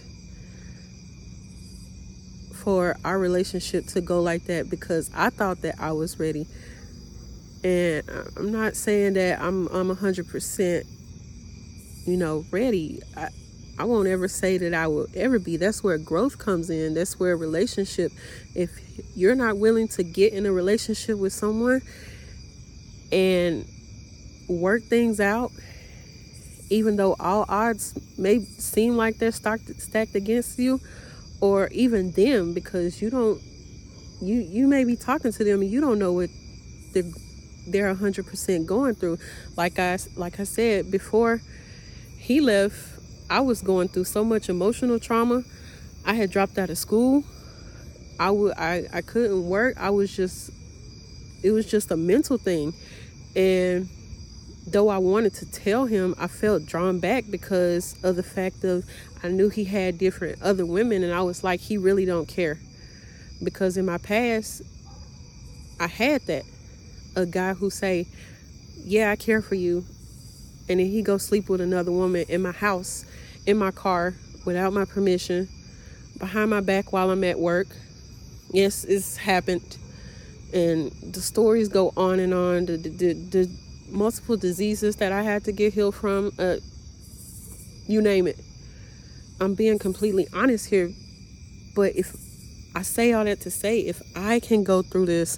[2.64, 6.48] for our relationship to go like that because I thought that I was ready.
[7.64, 8.04] And
[8.36, 10.84] I'm not saying that I'm I'm 100%
[12.06, 13.02] you know ready.
[13.16, 13.30] I,
[13.78, 15.58] I won't ever say that I will ever be.
[15.58, 16.94] That's where growth comes in.
[16.94, 18.12] That's where relationship,
[18.56, 18.70] if
[19.16, 21.82] you're not willing to get in a relationship with someone
[23.12, 23.66] and
[24.48, 25.52] work things out,
[26.70, 30.80] even though all odds may seem like they're stacked, stacked against you,
[31.42, 33.42] or even them, because you don't,
[34.22, 36.30] you you may be talking to them and you don't know what
[36.94, 37.04] they're
[37.68, 39.18] they're 100% going through.
[39.56, 41.42] Like I like I said before,
[42.18, 45.44] he left I was going through so much emotional trauma.
[46.06, 47.24] I had dropped out of school.
[48.20, 49.76] I would I, I couldn't work.
[49.80, 50.52] I was just
[51.44, 52.74] it was just a mental thing.
[53.36, 53.90] And
[54.66, 58.86] though I wanted to tell him, I felt drawn back because of the fact of
[59.22, 62.60] I knew he had different other women and I was like he really don't care.
[63.44, 64.62] Because in my past
[65.80, 66.44] I had that.
[67.16, 68.08] A guy who say,
[68.84, 69.86] "Yeah, I care for you."
[70.68, 73.06] And then he go sleep with another woman in my house
[73.46, 74.14] in my car
[74.46, 75.50] without my permission,
[76.18, 77.68] behind my back while I'm at work.
[78.52, 79.78] Yes, it's happened.
[80.54, 82.66] And the stories go on and on.
[82.66, 83.50] The, the, the
[83.94, 86.58] multiple diseases that I had to get healed from, uh,
[87.88, 88.38] you name it.
[89.40, 90.92] I'm being completely honest here.
[91.76, 92.16] But if
[92.76, 95.38] I say all that to say, if I can go through this,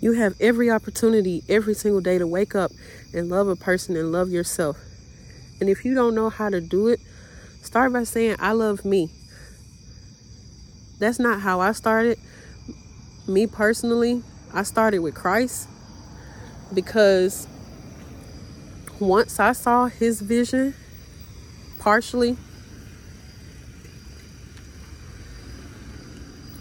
[0.00, 2.70] you have every opportunity every single day to wake up
[3.12, 4.78] and love a person and love yourself.
[5.60, 7.00] And if you don't know how to do it,
[7.62, 9.10] start by saying, I love me.
[10.98, 12.18] That's not how I started.
[13.26, 15.68] Me personally, I started with Christ
[16.72, 17.46] because
[19.00, 20.74] once I saw his vision
[21.78, 22.36] partially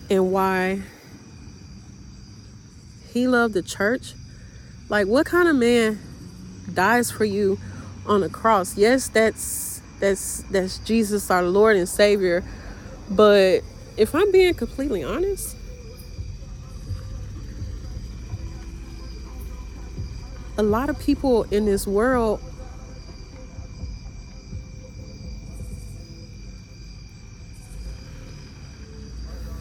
[0.10, 0.82] and why
[3.12, 4.14] he loved the church,
[4.90, 6.00] like what kind of man
[6.74, 7.60] dies for you
[8.06, 8.78] on the cross.
[8.78, 12.44] Yes, that's that's that's Jesus our Lord and Savior.
[13.10, 13.62] But
[13.98, 15.57] if I'm being completely honest,
[20.58, 22.42] a lot of people in this world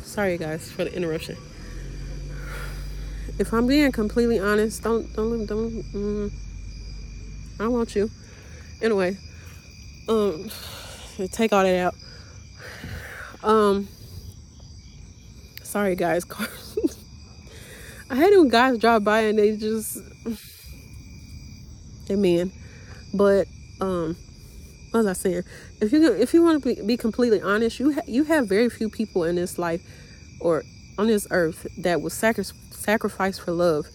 [0.02, 1.36] sorry guys for the interruption
[3.38, 6.32] if i'm being completely honest don't don't don't mm,
[7.58, 8.10] I want you.
[8.82, 9.16] Anyway,
[10.08, 10.50] um,
[11.32, 11.94] take all that out.
[13.42, 13.88] Um,
[15.62, 16.24] sorry guys.
[18.10, 19.98] I hate when guys drive by and they just
[22.06, 22.52] they mean.
[23.14, 23.48] But
[23.80, 24.16] um,
[24.92, 25.42] was I saying?
[25.80, 28.68] If you if you want to be, be completely honest, you ha- you have very
[28.68, 29.82] few people in this life
[30.40, 30.64] or
[30.98, 33.86] on this earth that will sacri- sacrifice for love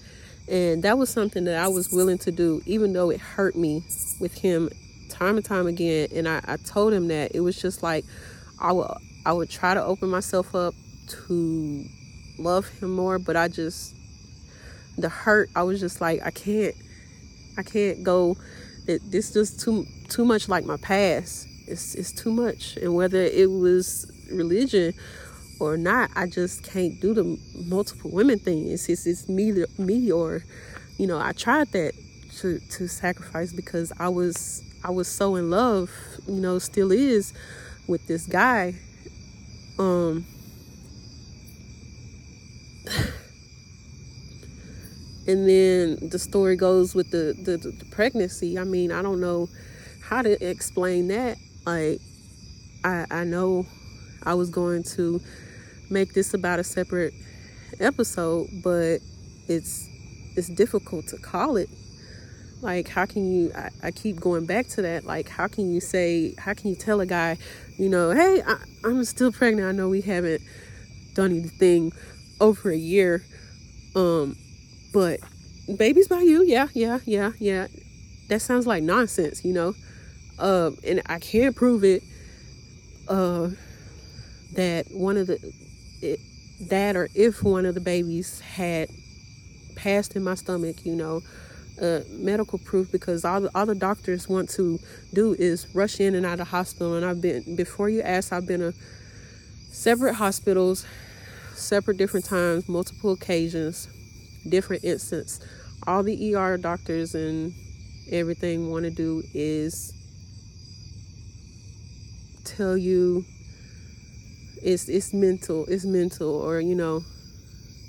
[0.52, 3.84] and that was something that I was willing to do, even though it hurt me
[4.20, 4.70] with him
[5.10, 6.10] time and time again.
[6.14, 8.06] And I, I told him that it was just like
[8.60, 8.92] I would
[9.26, 10.74] I would try to open myself up
[11.28, 11.86] to
[12.38, 13.96] love him more, but I just
[14.98, 16.76] the hurt, I was just like, I can't
[17.58, 18.38] I can't go
[18.88, 21.48] it, this just too too much like my past.
[21.68, 22.78] It's it's too much.
[22.78, 24.94] And whether it was religion
[25.60, 27.38] or not, I just can't do the
[27.68, 28.68] multiple women thing.
[28.70, 30.44] It's it's, it's me me or
[30.98, 31.94] you know I tried that
[32.38, 35.92] to to sacrifice because I was I was so in love,
[36.28, 37.34] you know, still is
[37.88, 38.76] with this guy.
[39.78, 40.26] Um
[45.28, 48.58] and then the story goes with the, the, the pregnancy.
[48.60, 49.50] I mean, I don't know
[50.04, 51.38] how to explain that.
[51.66, 52.02] Like
[52.84, 53.66] I I know
[54.24, 55.22] I was going to
[55.90, 57.14] make this about a separate
[57.80, 59.00] episode, but
[59.48, 59.88] it's
[60.36, 61.70] it's difficult to call it
[62.62, 63.52] Like, how can you?
[63.56, 65.06] I, I, keep going back to that.
[65.06, 66.36] Like, how can you say?
[66.38, 67.38] How can you tell a guy,
[67.78, 69.68] you know, hey, I, I'm still pregnant.
[69.68, 70.42] I know we haven't
[71.16, 71.92] done anything
[72.40, 73.24] over a year,
[73.96, 74.36] um,
[74.94, 75.20] but
[75.78, 76.44] babies by you.
[76.44, 77.68] Yeah, yeah, yeah, yeah.
[78.30, 79.76] That sounds like nonsense, you know.
[80.40, 82.04] Uh, and I can't prove it.
[83.08, 83.50] Uh,
[84.54, 85.40] that one of the
[86.02, 86.20] it,
[86.70, 88.90] that or if one of the babies had
[89.76, 91.22] passed in my stomach, you know,
[91.82, 94.80] uh, medical proof because all the, all the doctors want to
[95.14, 96.96] do is rush in and out of hospital.
[96.96, 98.74] And I've been, before you ask, I've been to
[99.72, 100.86] separate hospitals,
[101.54, 103.88] separate different times, multiple occasions,
[104.50, 105.40] different instance.
[105.88, 107.54] All the ER doctors and
[108.12, 109.94] everything want to do is
[112.44, 113.26] tell you
[114.62, 117.04] it's it's mental, it's mental, or you know,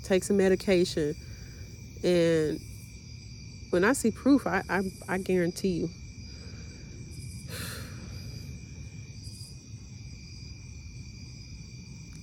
[0.03, 1.15] take some medication.
[2.03, 2.59] And
[3.69, 5.89] when I see proof, I I, I guarantee you.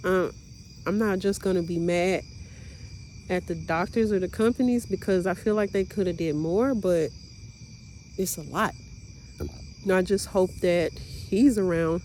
[0.02, 0.30] Uh,
[0.86, 2.22] I'm not just gonna be mad
[3.30, 6.74] at the doctors or the companies because I feel like they could have did more,
[6.74, 7.10] but
[8.18, 8.74] it's a lot.
[9.84, 12.02] And I just hope that he's around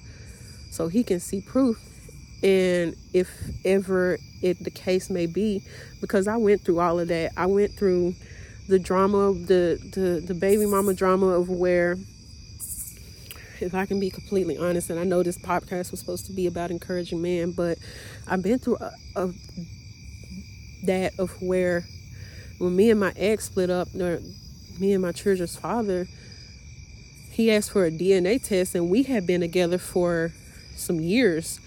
[0.70, 1.78] so he can see proof
[2.44, 3.30] and if
[3.66, 5.64] ever it the case may be
[6.02, 8.14] because i went through all of that i went through
[8.68, 11.96] the drama the the, the baby mama drama of where
[13.62, 16.46] if i can be completely honest and i know this podcast was supposed to be
[16.46, 17.78] about encouraging men but
[18.28, 19.30] i've been through a, a
[20.86, 21.86] that of where
[22.58, 24.22] when me and my ex split up or
[24.80, 26.08] me and my children's father
[27.32, 30.32] he asked for a dna test and we had been together for
[30.76, 31.60] some years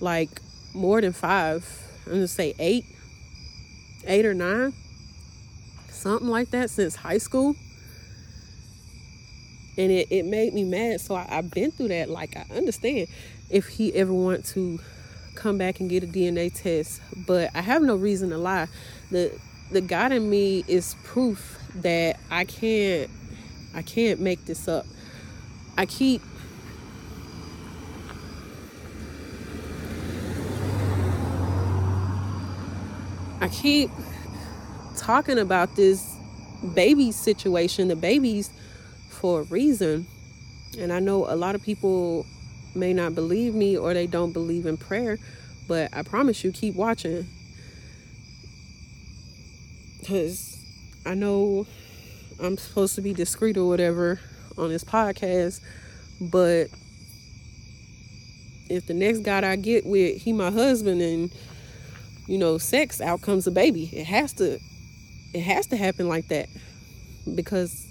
[0.00, 0.40] like
[0.76, 1.66] more than five.
[2.06, 2.84] I'm gonna say eight,
[4.06, 4.72] eight or nine,
[5.88, 7.56] something like that since high school.
[9.78, 11.00] And it, it made me mad.
[11.00, 12.08] So I, I've been through that.
[12.08, 13.08] Like I understand
[13.50, 14.78] if he ever want to
[15.36, 17.00] come back and get a DNA test.
[17.26, 18.68] But I have no reason to lie.
[19.10, 19.38] The
[19.70, 23.10] the God in me is proof that I can't
[23.74, 24.86] I can't make this up.
[25.76, 26.22] I keep
[33.40, 33.90] I keep
[34.96, 36.16] talking about this
[36.74, 38.50] baby situation, the babies,
[39.08, 40.06] for a reason.
[40.78, 42.26] And I know a lot of people
[42.76, 45.18] may not believe me or they don't believe in prayer,
[45.66, 47.26] but I promise you, keep watching.
[50.00, 50.58] Because
[51.04, 51.66] I know
[52.40, 54.20] I'm supposed to be discreet or whatever
[54.56, 55.60] on this podcast,
[56.20, 56.68] but
[58.68, 61.30] if the next guy I get with, he my husband and
[62.26, 63.90] you know, sex, out comes a baby.
[63.92, 64.58] It has to
[65.32, 66.48] it has to happen like that
[67.34, 67.86] because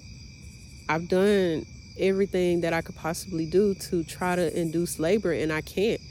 [0.89, 1.65] I've done
[1.97, 6.01] everything that I could possibly do to try to induce labor and I can't.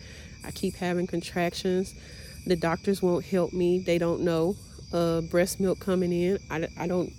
[0.45, 1.95] I keep having contractions.
[2.47, 3.79] The doctors won't help me.
[3.79, 4.57] They don't know.
[4.93, 6.39] Uh, breast milk coming in.
[6.51, 7.13] I, I don't.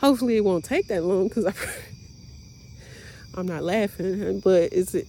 [0.00, 1.46] Hopefully, it won't take that long because.
[3.36, 5.08] I'm not laughing, but is it?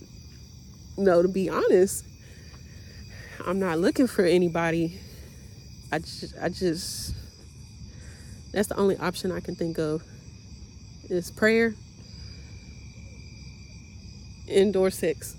[0.98, 2.06] No, to be honest,
[3.46, 5.00] I'm not looking for anybody.
[5.92, 7.14] I just, I just,
[8.52, 10.02] that's the only option I can think of
[11.10, 11.74] is prayer,
[14.48, 15.36] indoor sex.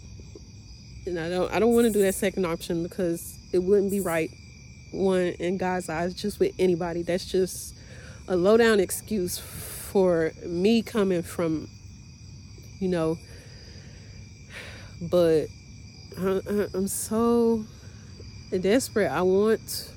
[1.07, 4.01] And I don't, I don't want to do that second option because it wouldn't be
[4.01, 4.31] right.
[4.93, 7.03] One in God's eyes, just with anybody.
[7.03, 7.75] That's just
[8.29, 11.69] a low down excuse for me coming from,
[12.81, 13.19] you know.
[15.01, 15.47] But
[16.19, 16.41] I,
[16.75, 17.65] I'm so
[18.61, 19.11] desperate.
[19.11, 19.91] I want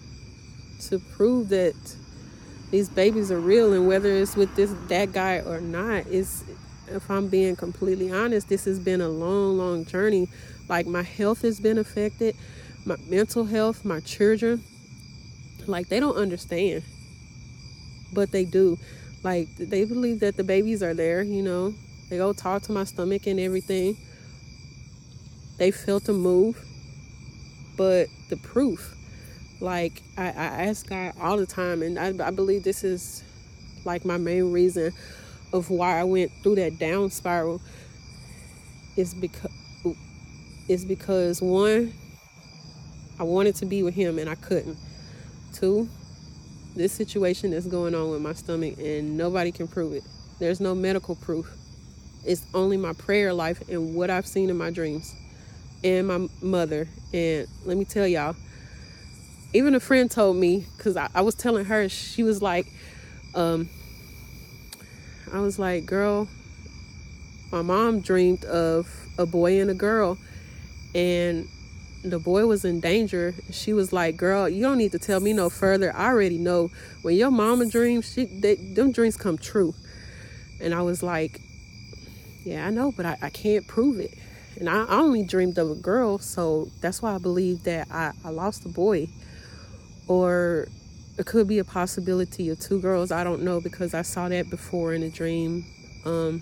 [0.89, 1.75] to prove that
[2.71, 6.43] these babies are real and whether it's with this that guy or not is
[6.87, 10.27] if I'm being completely honest, this has been a long, long journey.
[10.67, 12.35] Like my health has been affected,
[12.85, 14.63] my mental health, my children.
[15.67, 16.83] Like they don't understand.
[18.13, 18.77] But they do.
[19.23, 21.73] Like they believe that the babies are there, you know.
[22.09, 23.97] They go talk to my stomach and everything.
[25.57, 26.65] They feel to move
[27.79, 28.93] but the proof
[29.59, 33.23] like I, I ask god all the time and I, I believe this is
[33.85, 34.93] like my main reason
[35.53, 37.61] of why i went through that down spiral
[38.95, 39.51] is because
[40.67, 41.93] is because one
[43.19, 44.77] i wanted to be with him and i couldn't.
[45.53, 45.89] Two
[46.75, 50.03] this situation that's going on with my stomach and nobody can prove it.
[50.39, 51.51] There's no medical proof.
[52.23, 55.13] It's only my prayer life and what i've seen in my dreams
[55.83, 56.87] and my mother.
[57.13, 58.35] And let me tell y'all,
[59.53, 62.67] even a friend told me, because I, I, was telling her, she was like,
[63.33, 63.69] um,
[65.33, 66.27] I was like, girl,
[67.51, 68.87] my mom dreamed of
[69.17, 70.17] a boy and a girl,
[70.93, 71.47] and
[72.03, 73.33] the boy was in danger.
[73.51, 75.95] She was like, "Girl, you don't need to tell me no further.
[75.95, 76.71] I already know
[77.01, 79.73] when your mama dreams, she they, them dreams come true."
[80.61, 81.41] And I was like,
[82.45, 84.13] "Yeah, I know, but I, I can't prove it."
[84.59, 88.11] And I, I only dreamed of a girl, so that's why I believe that I,
[88.23, 89.07] I lost a boy,
[90.09, 90.67] or
[91.17, 93.11] it could be a possibility of two girls.
[93.11, 95.63] I don't know because I saw that before in a dream.
[96.03, 96.41] Um,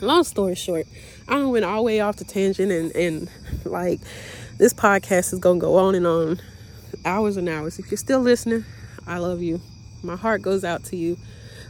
[0.00, 0.86] long story short,
[1.28, 3.28] I went all the way off the tangent and, and
[3.64, 4.00] like
[4.56, 6.40] this podcast is gonna go on and on
[7.04, 7.78] hours and hours.
[7.78, 8.64] If you're still listening,
[9.06, 9.60] I love you.
[10.02, 11.18] My heart goes out to you.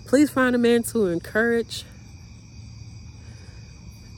[0.04, 1.84] Please find a man to encourage.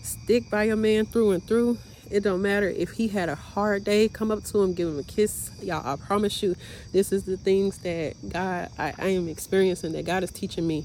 [0.03, 1.79] Stick by your man through and through.
[2.11, 4.09] It don't matter if he had a hard day.
[4.09, 5.51] Come up to him, give him a kiss.
[5.63, 6.57] Y'all, I promise you,
[6.93, 10.85] this is the things that God I, I am experiencing that God is teaching me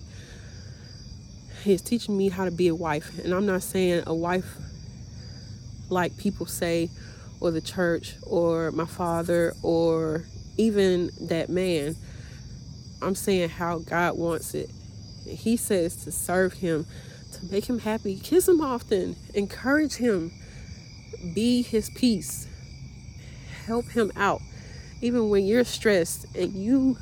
[1.66, 3.18] He's teaching me how to be a wife.
[3.26, 4.58] And I'm not saying a wife
[5.90, 6.92] like people say,
[7.40, 10.26] or the church, or my father, or
[10.58, 11.96] even that man.
[13.02, 14.70] I'm saying how God wants it.
[15.28, 16.86] He says to serve Him,
[17.34, 20.34] to make Him happy, kiss Him often, encourage Him,
[21.26, 22.48] be His peace,
[23.66, 24.42] help Him out.
[25.02, 26.98] Even when you're stressed and you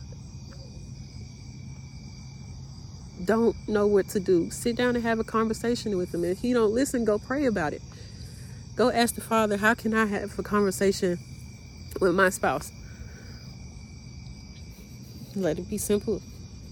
[3.24, 6.24] don't know what to do, sit down and have a conversation with him.
[6.24, 7.82] If he don't listen, go pray about it.
[8.76, 11.20] Go ask the Father, how can I have a conversation
[12.02, 12.72] with my spouse?
[15.36, 16.22] Let it be simple.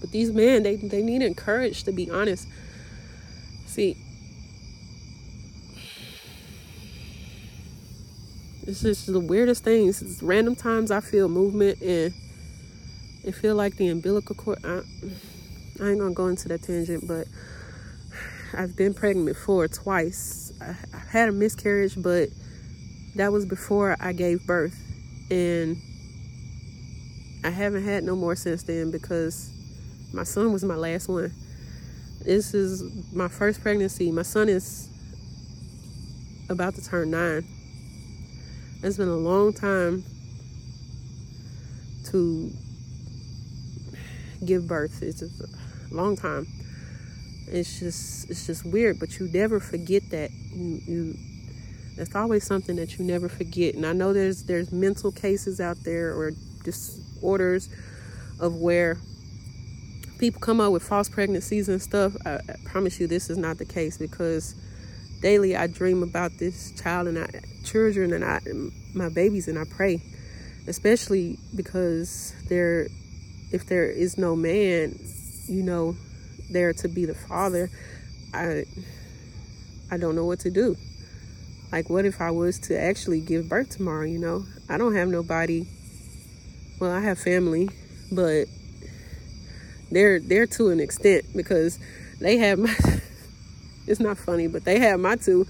[0.00, 2.48] But these men, they they need encouraged to be honest.
[3.66, 3.96] See,
[8.66, 10.02] it's just the weirdest things.
[10.02, 12.12] It's random times I feel movement and
[13.24, 14.58] it feel like the umbilical cord.
[14.64, 14.82] I,
[15.80, 17.26] I ain't gonna go into that tangent, but
[18.54, 20.52] I've been pregnant before twice.
[20.60, 22.28] I, I had a miscarriage, but
[23.16, 24.78] that was before I gave birth,
[25.30, 25.76] and
[27.44, 29.50] I haven't had no more since then because
[30.12, 31.32] my son was my last one.
[32.24, 32.82] This is
[33.12, 34.12] my first pregnancy.
[34.12, 34.88] My son is
[36.48, 37.44] about to turn nine.
[38.82, 40.02] It's been a long time
[42.06, 42.50] to
[44.44, 45.02] give birth.
[45.02, 46.48] It's just a long time.
[47.46, 50.30] It's just it's just weird, but you never forget that.
[50.32, 51.14] You, you
[51.96, 53.76] that's always something that you never forget.
[53.76, 56.32] And I know there's there's mental cases out there or
[56.64, 57.68] disorders
[58.40, 58.98] of where
[60.18, 62.16] people come up with false pregnancies and stuff.
[62.26, 64.56] I, I promise you this is not the case because
[65.22, 68.40] daily I dream about this child and children and I
[68.92, 70.02] my babies and I pray
[70.66, 72.88] especially because they're
[73.50, 74.98] if there is no man,
[75.46, 75.96] you know,
[76.50, 77.70] there to be the father,
[78.32, 78.64] I
[79.90, 80.76] I don't know what to do.
[81.70, 84.44] Like what if I was to actually give birth tomorrow, you know?
[84.68, 85.66] I don't have nobody.
[86.80, 87.68] Well, I have family,
[88.10, 88.46] but
[89.90, 91.78] they're they're to an extent because
[92.20, 92.74] they have my
[93.86, 95.46] it's not funny, but they have my two.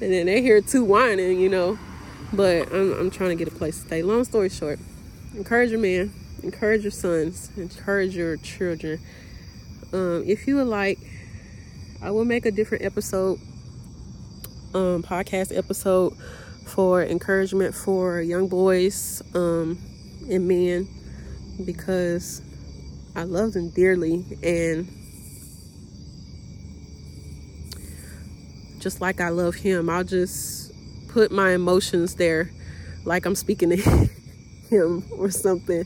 [0.00, 1.78] And then they hear two whining, you know.
[2.32, 4.02] But I'm, I'm trying to get a place to stay.
[4.02, 4.78] Long story short,
[5.34, 6.12] encourage your man
[6.42, 9.00] encourage your sons, encourage your children.
[9.92, 10.98] Um, if you would like,
[12.02, 13.38] I will make a different episode,
[14.74, 16.16] um, podcast episode
[16.66, 19.78] for encouragement for young boys um,
[20.30, 20.88] and men
[21.64, 22.42] because
[23.16, 24.88] I love them dearly and
[28.80, 30.72] just like I love him, I'll just
[31.08, 32.50] put my emotions there
[33.04, 33.76] like I'm speaking to
[34.70, 35.84] him or something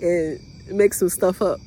[0.00, 1.60] and make some stuff up.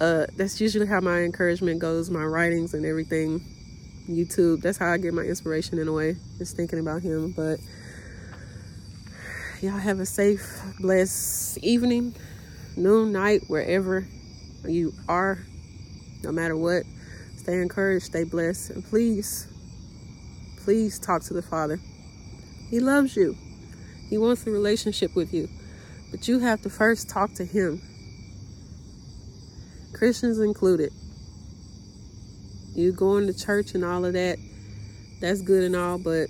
[0.00, 3.40] Uh, that's usually how my encouragement goes, my writings and everything.
[4.08, 7.30] YouTube, that's how I get my inspiration in a way, just thinking about him.
[7.30, 7.60] But
[9.60, 12.16] y'all have a safe, blessed evening,
[12.76, 14.06] noon, night, wherever
[14.66, 15.38] you are,
[16.24, 16.82] no matter what.
[17.36, 19.46] Stay encouraged, stay blessed, and please,
[20.64, 21.78] please talk to the Father.
[22.70, 23.36] He loves you.
[24.08, 25.48] He wants a relationship with you.
[26.10, 27.80] But you have to first talk to him.
[29.92, 30.92] Christians included.
[32.74, 34.38] You going to church and all of that,
[35.20, 36.28] that's good and all, but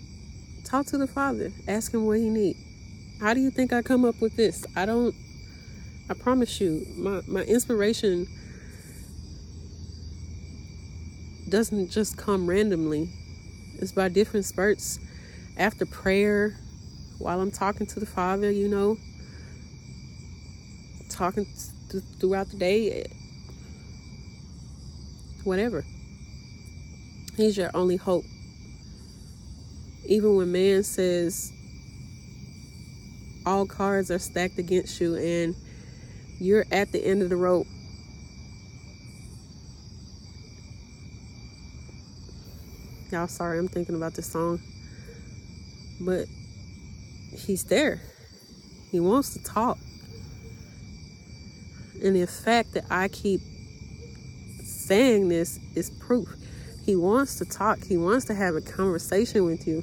[0.65, 1.53] talk to the Father.
[1.69, 2.57] Ask him what he need.
[3.21, 4.67] How do you think I come up with this?
[4.75, 5.15] I don't
[6.11, 8.27] I promise you, my, my inspiration
[11.49, 13.09] doesn't just come randomly.
[13.83, 15.01] It's by different spurts
[15.57, 16.57] after prayer,
[17.19, 18.97] while I'm talking to the Father, you know,
[21.09, 21.47] talking
[21.91, 23.07] th- throughout the day eh,
[25.43, 25.85] whatever.
[27.37, 28.25] He's your only hope.
[30.07, 31.53] Even when man says
[33.45, 35.57] all cards are stacked against you and
[36.39, 37.67] you're at the end of the rope.
[43.13, 44.59] Y'all, sorry, I'm thinking about this song.
[46.01, 46.29] But
[47.31, 48.01] he's there.
[48.91, 49.77] He wants to talk.
[52.03, 53.43] And the fact that I keep
[54.65, 56.27] saying this is proof.
[56.87, 59.83] He wants to talk, he wants to have a conversation with you.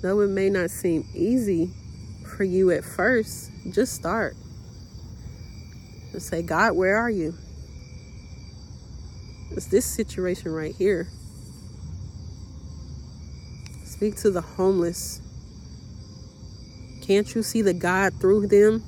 [0.00, 1.70] Though it may not seem easy
[2.24, 4.34] for you at first, just start.
[6.10, 7.34] Just say, God, where are you?
[9.50, 11.08] It's this situation right here.
[14.02, 15.20] Speak to the homeless.
[17.02, 18.82] Can't you see the God through them,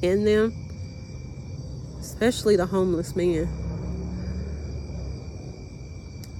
[0.00, 0.54] in them?
[2.00, 3.46] Especially the homeless man.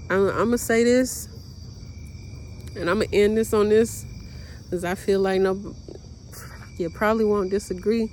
[0.08, 1.28] I'm, I'm gonna say this,
[2.74, 4.06] and I'm gonna end this on this,
[4.62, 5.74] because I feel like no,
[6.78, 8.10] you probably won't disagree.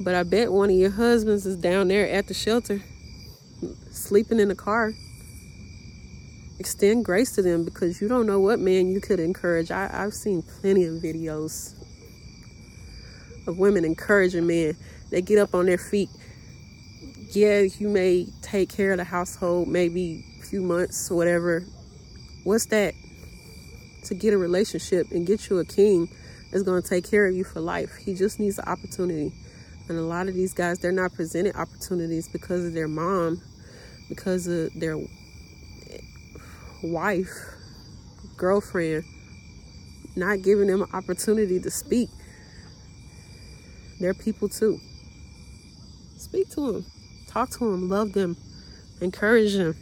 [0.00, 2.80] But I bet one of your husbands is down there at the shelter,
[3.90, 4.94] sleeping in the car.
[6.62, 9.72] Extend grace to them because you don't know what man you could encourage.
[9.72, 11.74] I, I've seen plenty of videos
[13.48, 14.76] of women encouraging men.
[15.10, 16.08] They get up on their feet.
[17.32, 21.64] Yeah, you may take care of the household maybe a few months whatever.
[22.44, 22.94] What's that?
[24.04, 26.08] To get a relationship and get you a king
[26.52, 27.96] is going to take care of you for life.
[27.96, 29.32] He just needs the opportunity.
[29.88, 33.42] And a lot of these guys, they're not presented opportunities because of their mom,
[34.08, 34.96] because of their
[36.82, 37.30] wife,
[38.36, 39.04] girlfriend,
[40.16, 42.08] not giving them an opportunity to speak.
[44.00, 44.78] They're people too.
[46.16, 46.86] Speak to them,
[47.28, 48.36] talk to them, love them,
[49.00, 49.76] encourage them.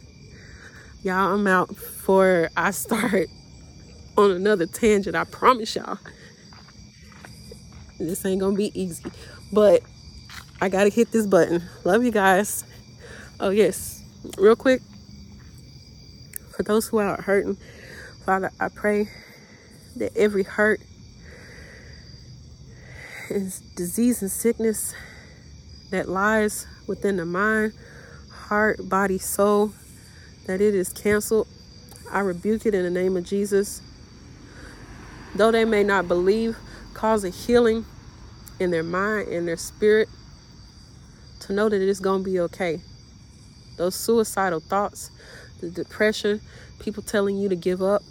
[1.03, 3.27] Y'all, I'm out for I start
[4.17, 5.15] on another tangent.
[5.15, 5.97] I promise y'all.
[7.99, 9.03] This ain't gonna be easy,
[9.51, 9.81] but
[10.59, 11.63] I gotta hit this button.
[11.83, 12.63] Love you guys.
[13.39, 14.03] Oh, yes,
[14.37, 14.81] real quick.
[16.55, 17.57] For those who are hurting,
[18.25, 19.09] Father, I pray
[19.95, 20.81] that every hurt
[23.29, 24.93] and disease and sickness
[25.91, 27.73] that lies within the mind,
[28.29, 29.73] heart, body, soul,
[30.47, 31.47] that it is canceled.
[32.11, 33.81] I rebuke it in the name of Jesus.
[35.35, 36.57] Though they may not believe,
[36.93, 37.85] cause a healing
[38.59, 40.09] in their mind and their spirit
[41.41, 42.81] to know that it's going to be okay.
[43.77, 45.09] Those suicidal thoughts,
[45.61, 46.41] the depression,
[46.79, 48.01] people telling you to give up,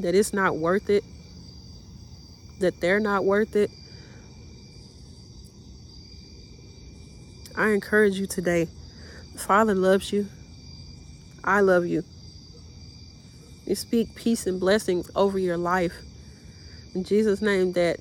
[0.00, 1.04] that it's not worth it,
[2.58, 3.70] that they're not worth it.
[7.56, 8.68] I encourage you today.
[9.32, 10.26] The Father loves you.
[11.44, 12.04] I love you.
[13.66, 15.94] You speak peace and blessings over your life.
[16.94, 18.00] In Jesus' name, that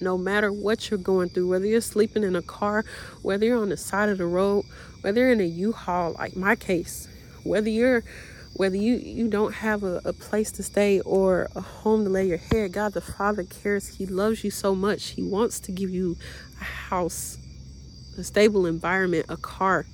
[0.00, 2.84] no matter what you're going through, whether you're sleeping in a car,
[3.22, 4.64] whether you're on the side of the road,
[5.00, 7.08] whether you're in a U-Haul, like my case,
[7.44, 8.02] whether you're
[8.54, 12.26] whether you you don't have a, a place to stay or a home to lay
[12.26, 13.96] your head god the father cares.
[13.96, 15.10] He loves you so much.
[15.10, 16.16] He wants to give you
[16.60, 17.38] a house
[18.18, 19.86] a stable environment a car.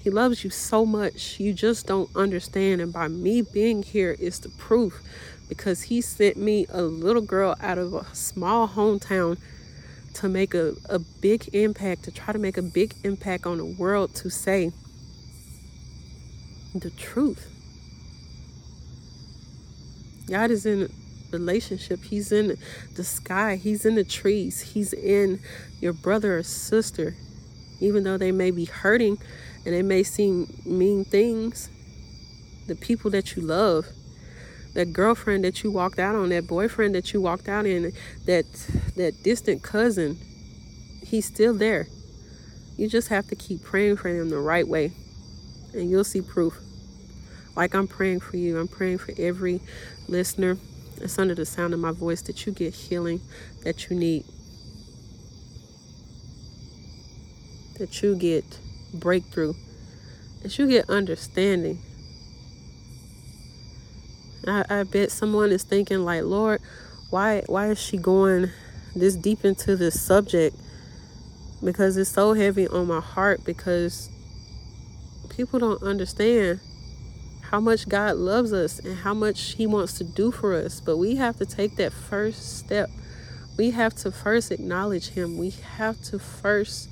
[0.00, 1.40] He loves you so much.
[1.40, 2.80] You just don't understand.
[2.80, 5.00] And by me being here is the proof
[5.48, 9.38] because he sent me a little girl out of a small hometown
[10.14, 13.64] to make a, a big impact, to try to make a big impact on the
[13.64, 14.72] world, to say
[16.74, 17.50] the truth.
[20.28, 20.90] God is in
[21.30, 22.02] relationship.
[22.04, 22.56] He's in
[22.94, 23.56] the sky.
[23.56, 24.60] He's in the trees.
[24.60, 25.40] He's in
[25.80, 27.14] your brother or sister.
[27.80, 29.18] Even though they may be hurting
[29.64, 31.68] and they may seem mean things,
[32.66, 33.86] the people that you love
[34.74, 37.92] that girlfriend that you walked out on, that boyfriend that you walked out in,
[38.26, 38.44] that
[38.96, 40.18] that distant cousin,
[41.06, 41.86] he's still there.
[42.76, 44.92] You just have to keep praying for him the right way,
[45.72, 46.58] and you'll see proof.
[47.56, 49.60] Like I'm praying for you, I'm praying for every
[50.08, 50.58] listener.
[50.98, 53.20] That's under the sound of my voice that you get healing
[53.64, 54.24] that you need,
[57.78, 58.44] that you get
[58.92, 59.54] breakthrough,
[60.42, 61.78] that you get understanding.
[64.46, 66.60] I, I bet someone is thinking like, Lord,
[67.10, 68.50] why why is she going
[68.94, 70.56] this deep into this subject?
[71.62, 74.10] Because it's so heavy on my heart because
[75.30, 76.60] people don't understand
[77.54, 80.80] how much God loves us and how much he wants to do for us.
[80.80, 82.90] But we have to take that first step.
[83.56, 85.38] We have to first acknowledge him.
[85.38, 86.90] We have to first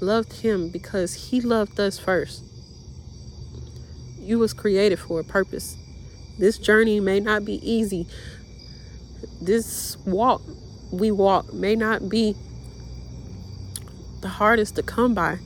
[0.00, 2.42] loved him because he loved us first.
[4.18, 5.76] You was created for a purpose.
[6.38, 8.06] This journey may not be easy.
[9.42, 10.40] This walk
[10.90, 12.34] we walk may not be
[14.22, 15.40] the hardest to come by.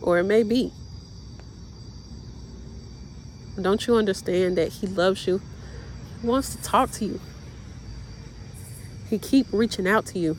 [0.00, 0.72] Or it may be.
[3.60, 5.40] Don't you understand that he loves you?
[6.20, 7.20] He wants to talk to you.
[9.10, 10.36] He keep reaching out to you.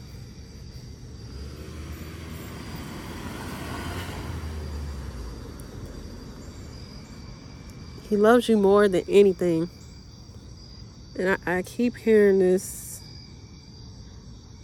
[8.10, 9.70] He loves you more than anything.
[11.18, 13.02] And I, I keep hearing this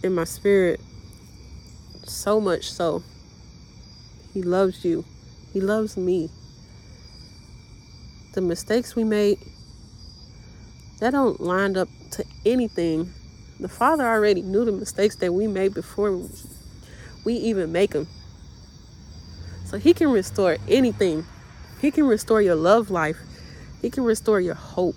[0.02, 0.80] in my spirit
[2.04, 3.02] so much so.
[4.36, 5.02] He loves you.
[5.54, 6.28] He loves me.
[8.34, 9.38] The mistakes we made,
[11.00, 13.14] that don't line up to anything.
[13.60, 16.20] The Father already knew the mistakes that we made before
[17.24, 18.08] we even make them.
[19.64, 21.24] So He can restore anything.
[21.80, 23.16] He can restore your love life.
[23.80, 24.96] He can restore your hope.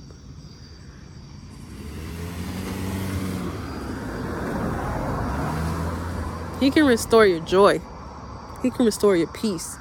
[6.59, 7.79] He can restore your joy.
[8.61, 9.77] He can restore your peace.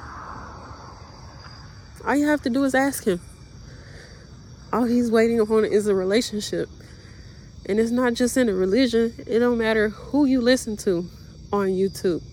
[2.05, 3.19] All you have to do is ask him.
[4.71, 6.69] All he's waiting upon is a relationship.
[7.65, 9.13] And it's not just in a religion.
[9.27, 11.09] It don't matter who you listen to
[11.51, 12.23] on YouTube.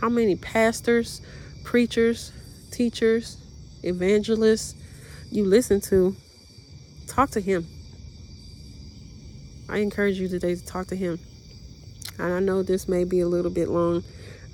[0.00, 1.20] How many pastors,
[1.62, 2.32] preachers,
[2.70, 3.36] teachers,
[3.82, 4.74] evangelists
[5.30, 6.16] you listen to,
[7.06, 7.66] talk to him.
[9.68, 11.18] I encourage you today to talk to him.
[12.18, 14.04] And I know this may be a little bit long.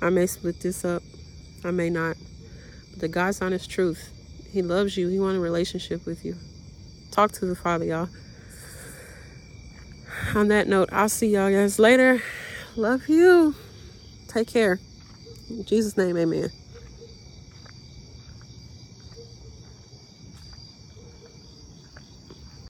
[0.01, 1.03] I may split this up.
[1.65, 2.17] I may not.
[2.91, 4.11] But the God's honest truth.
[4.51, 5.07] He loves you.
[5.09, 6.35] He wants a relationship with you.
[7.11, 8.09] Talk to the Father, y'all.
[10.35, 12.21] On that note, I'll see y'all guys later.
[12.75, 13.55] Love you.
[14.27, 14.79] Take care.
[15.49, 16.51] In Jesus' name, amen.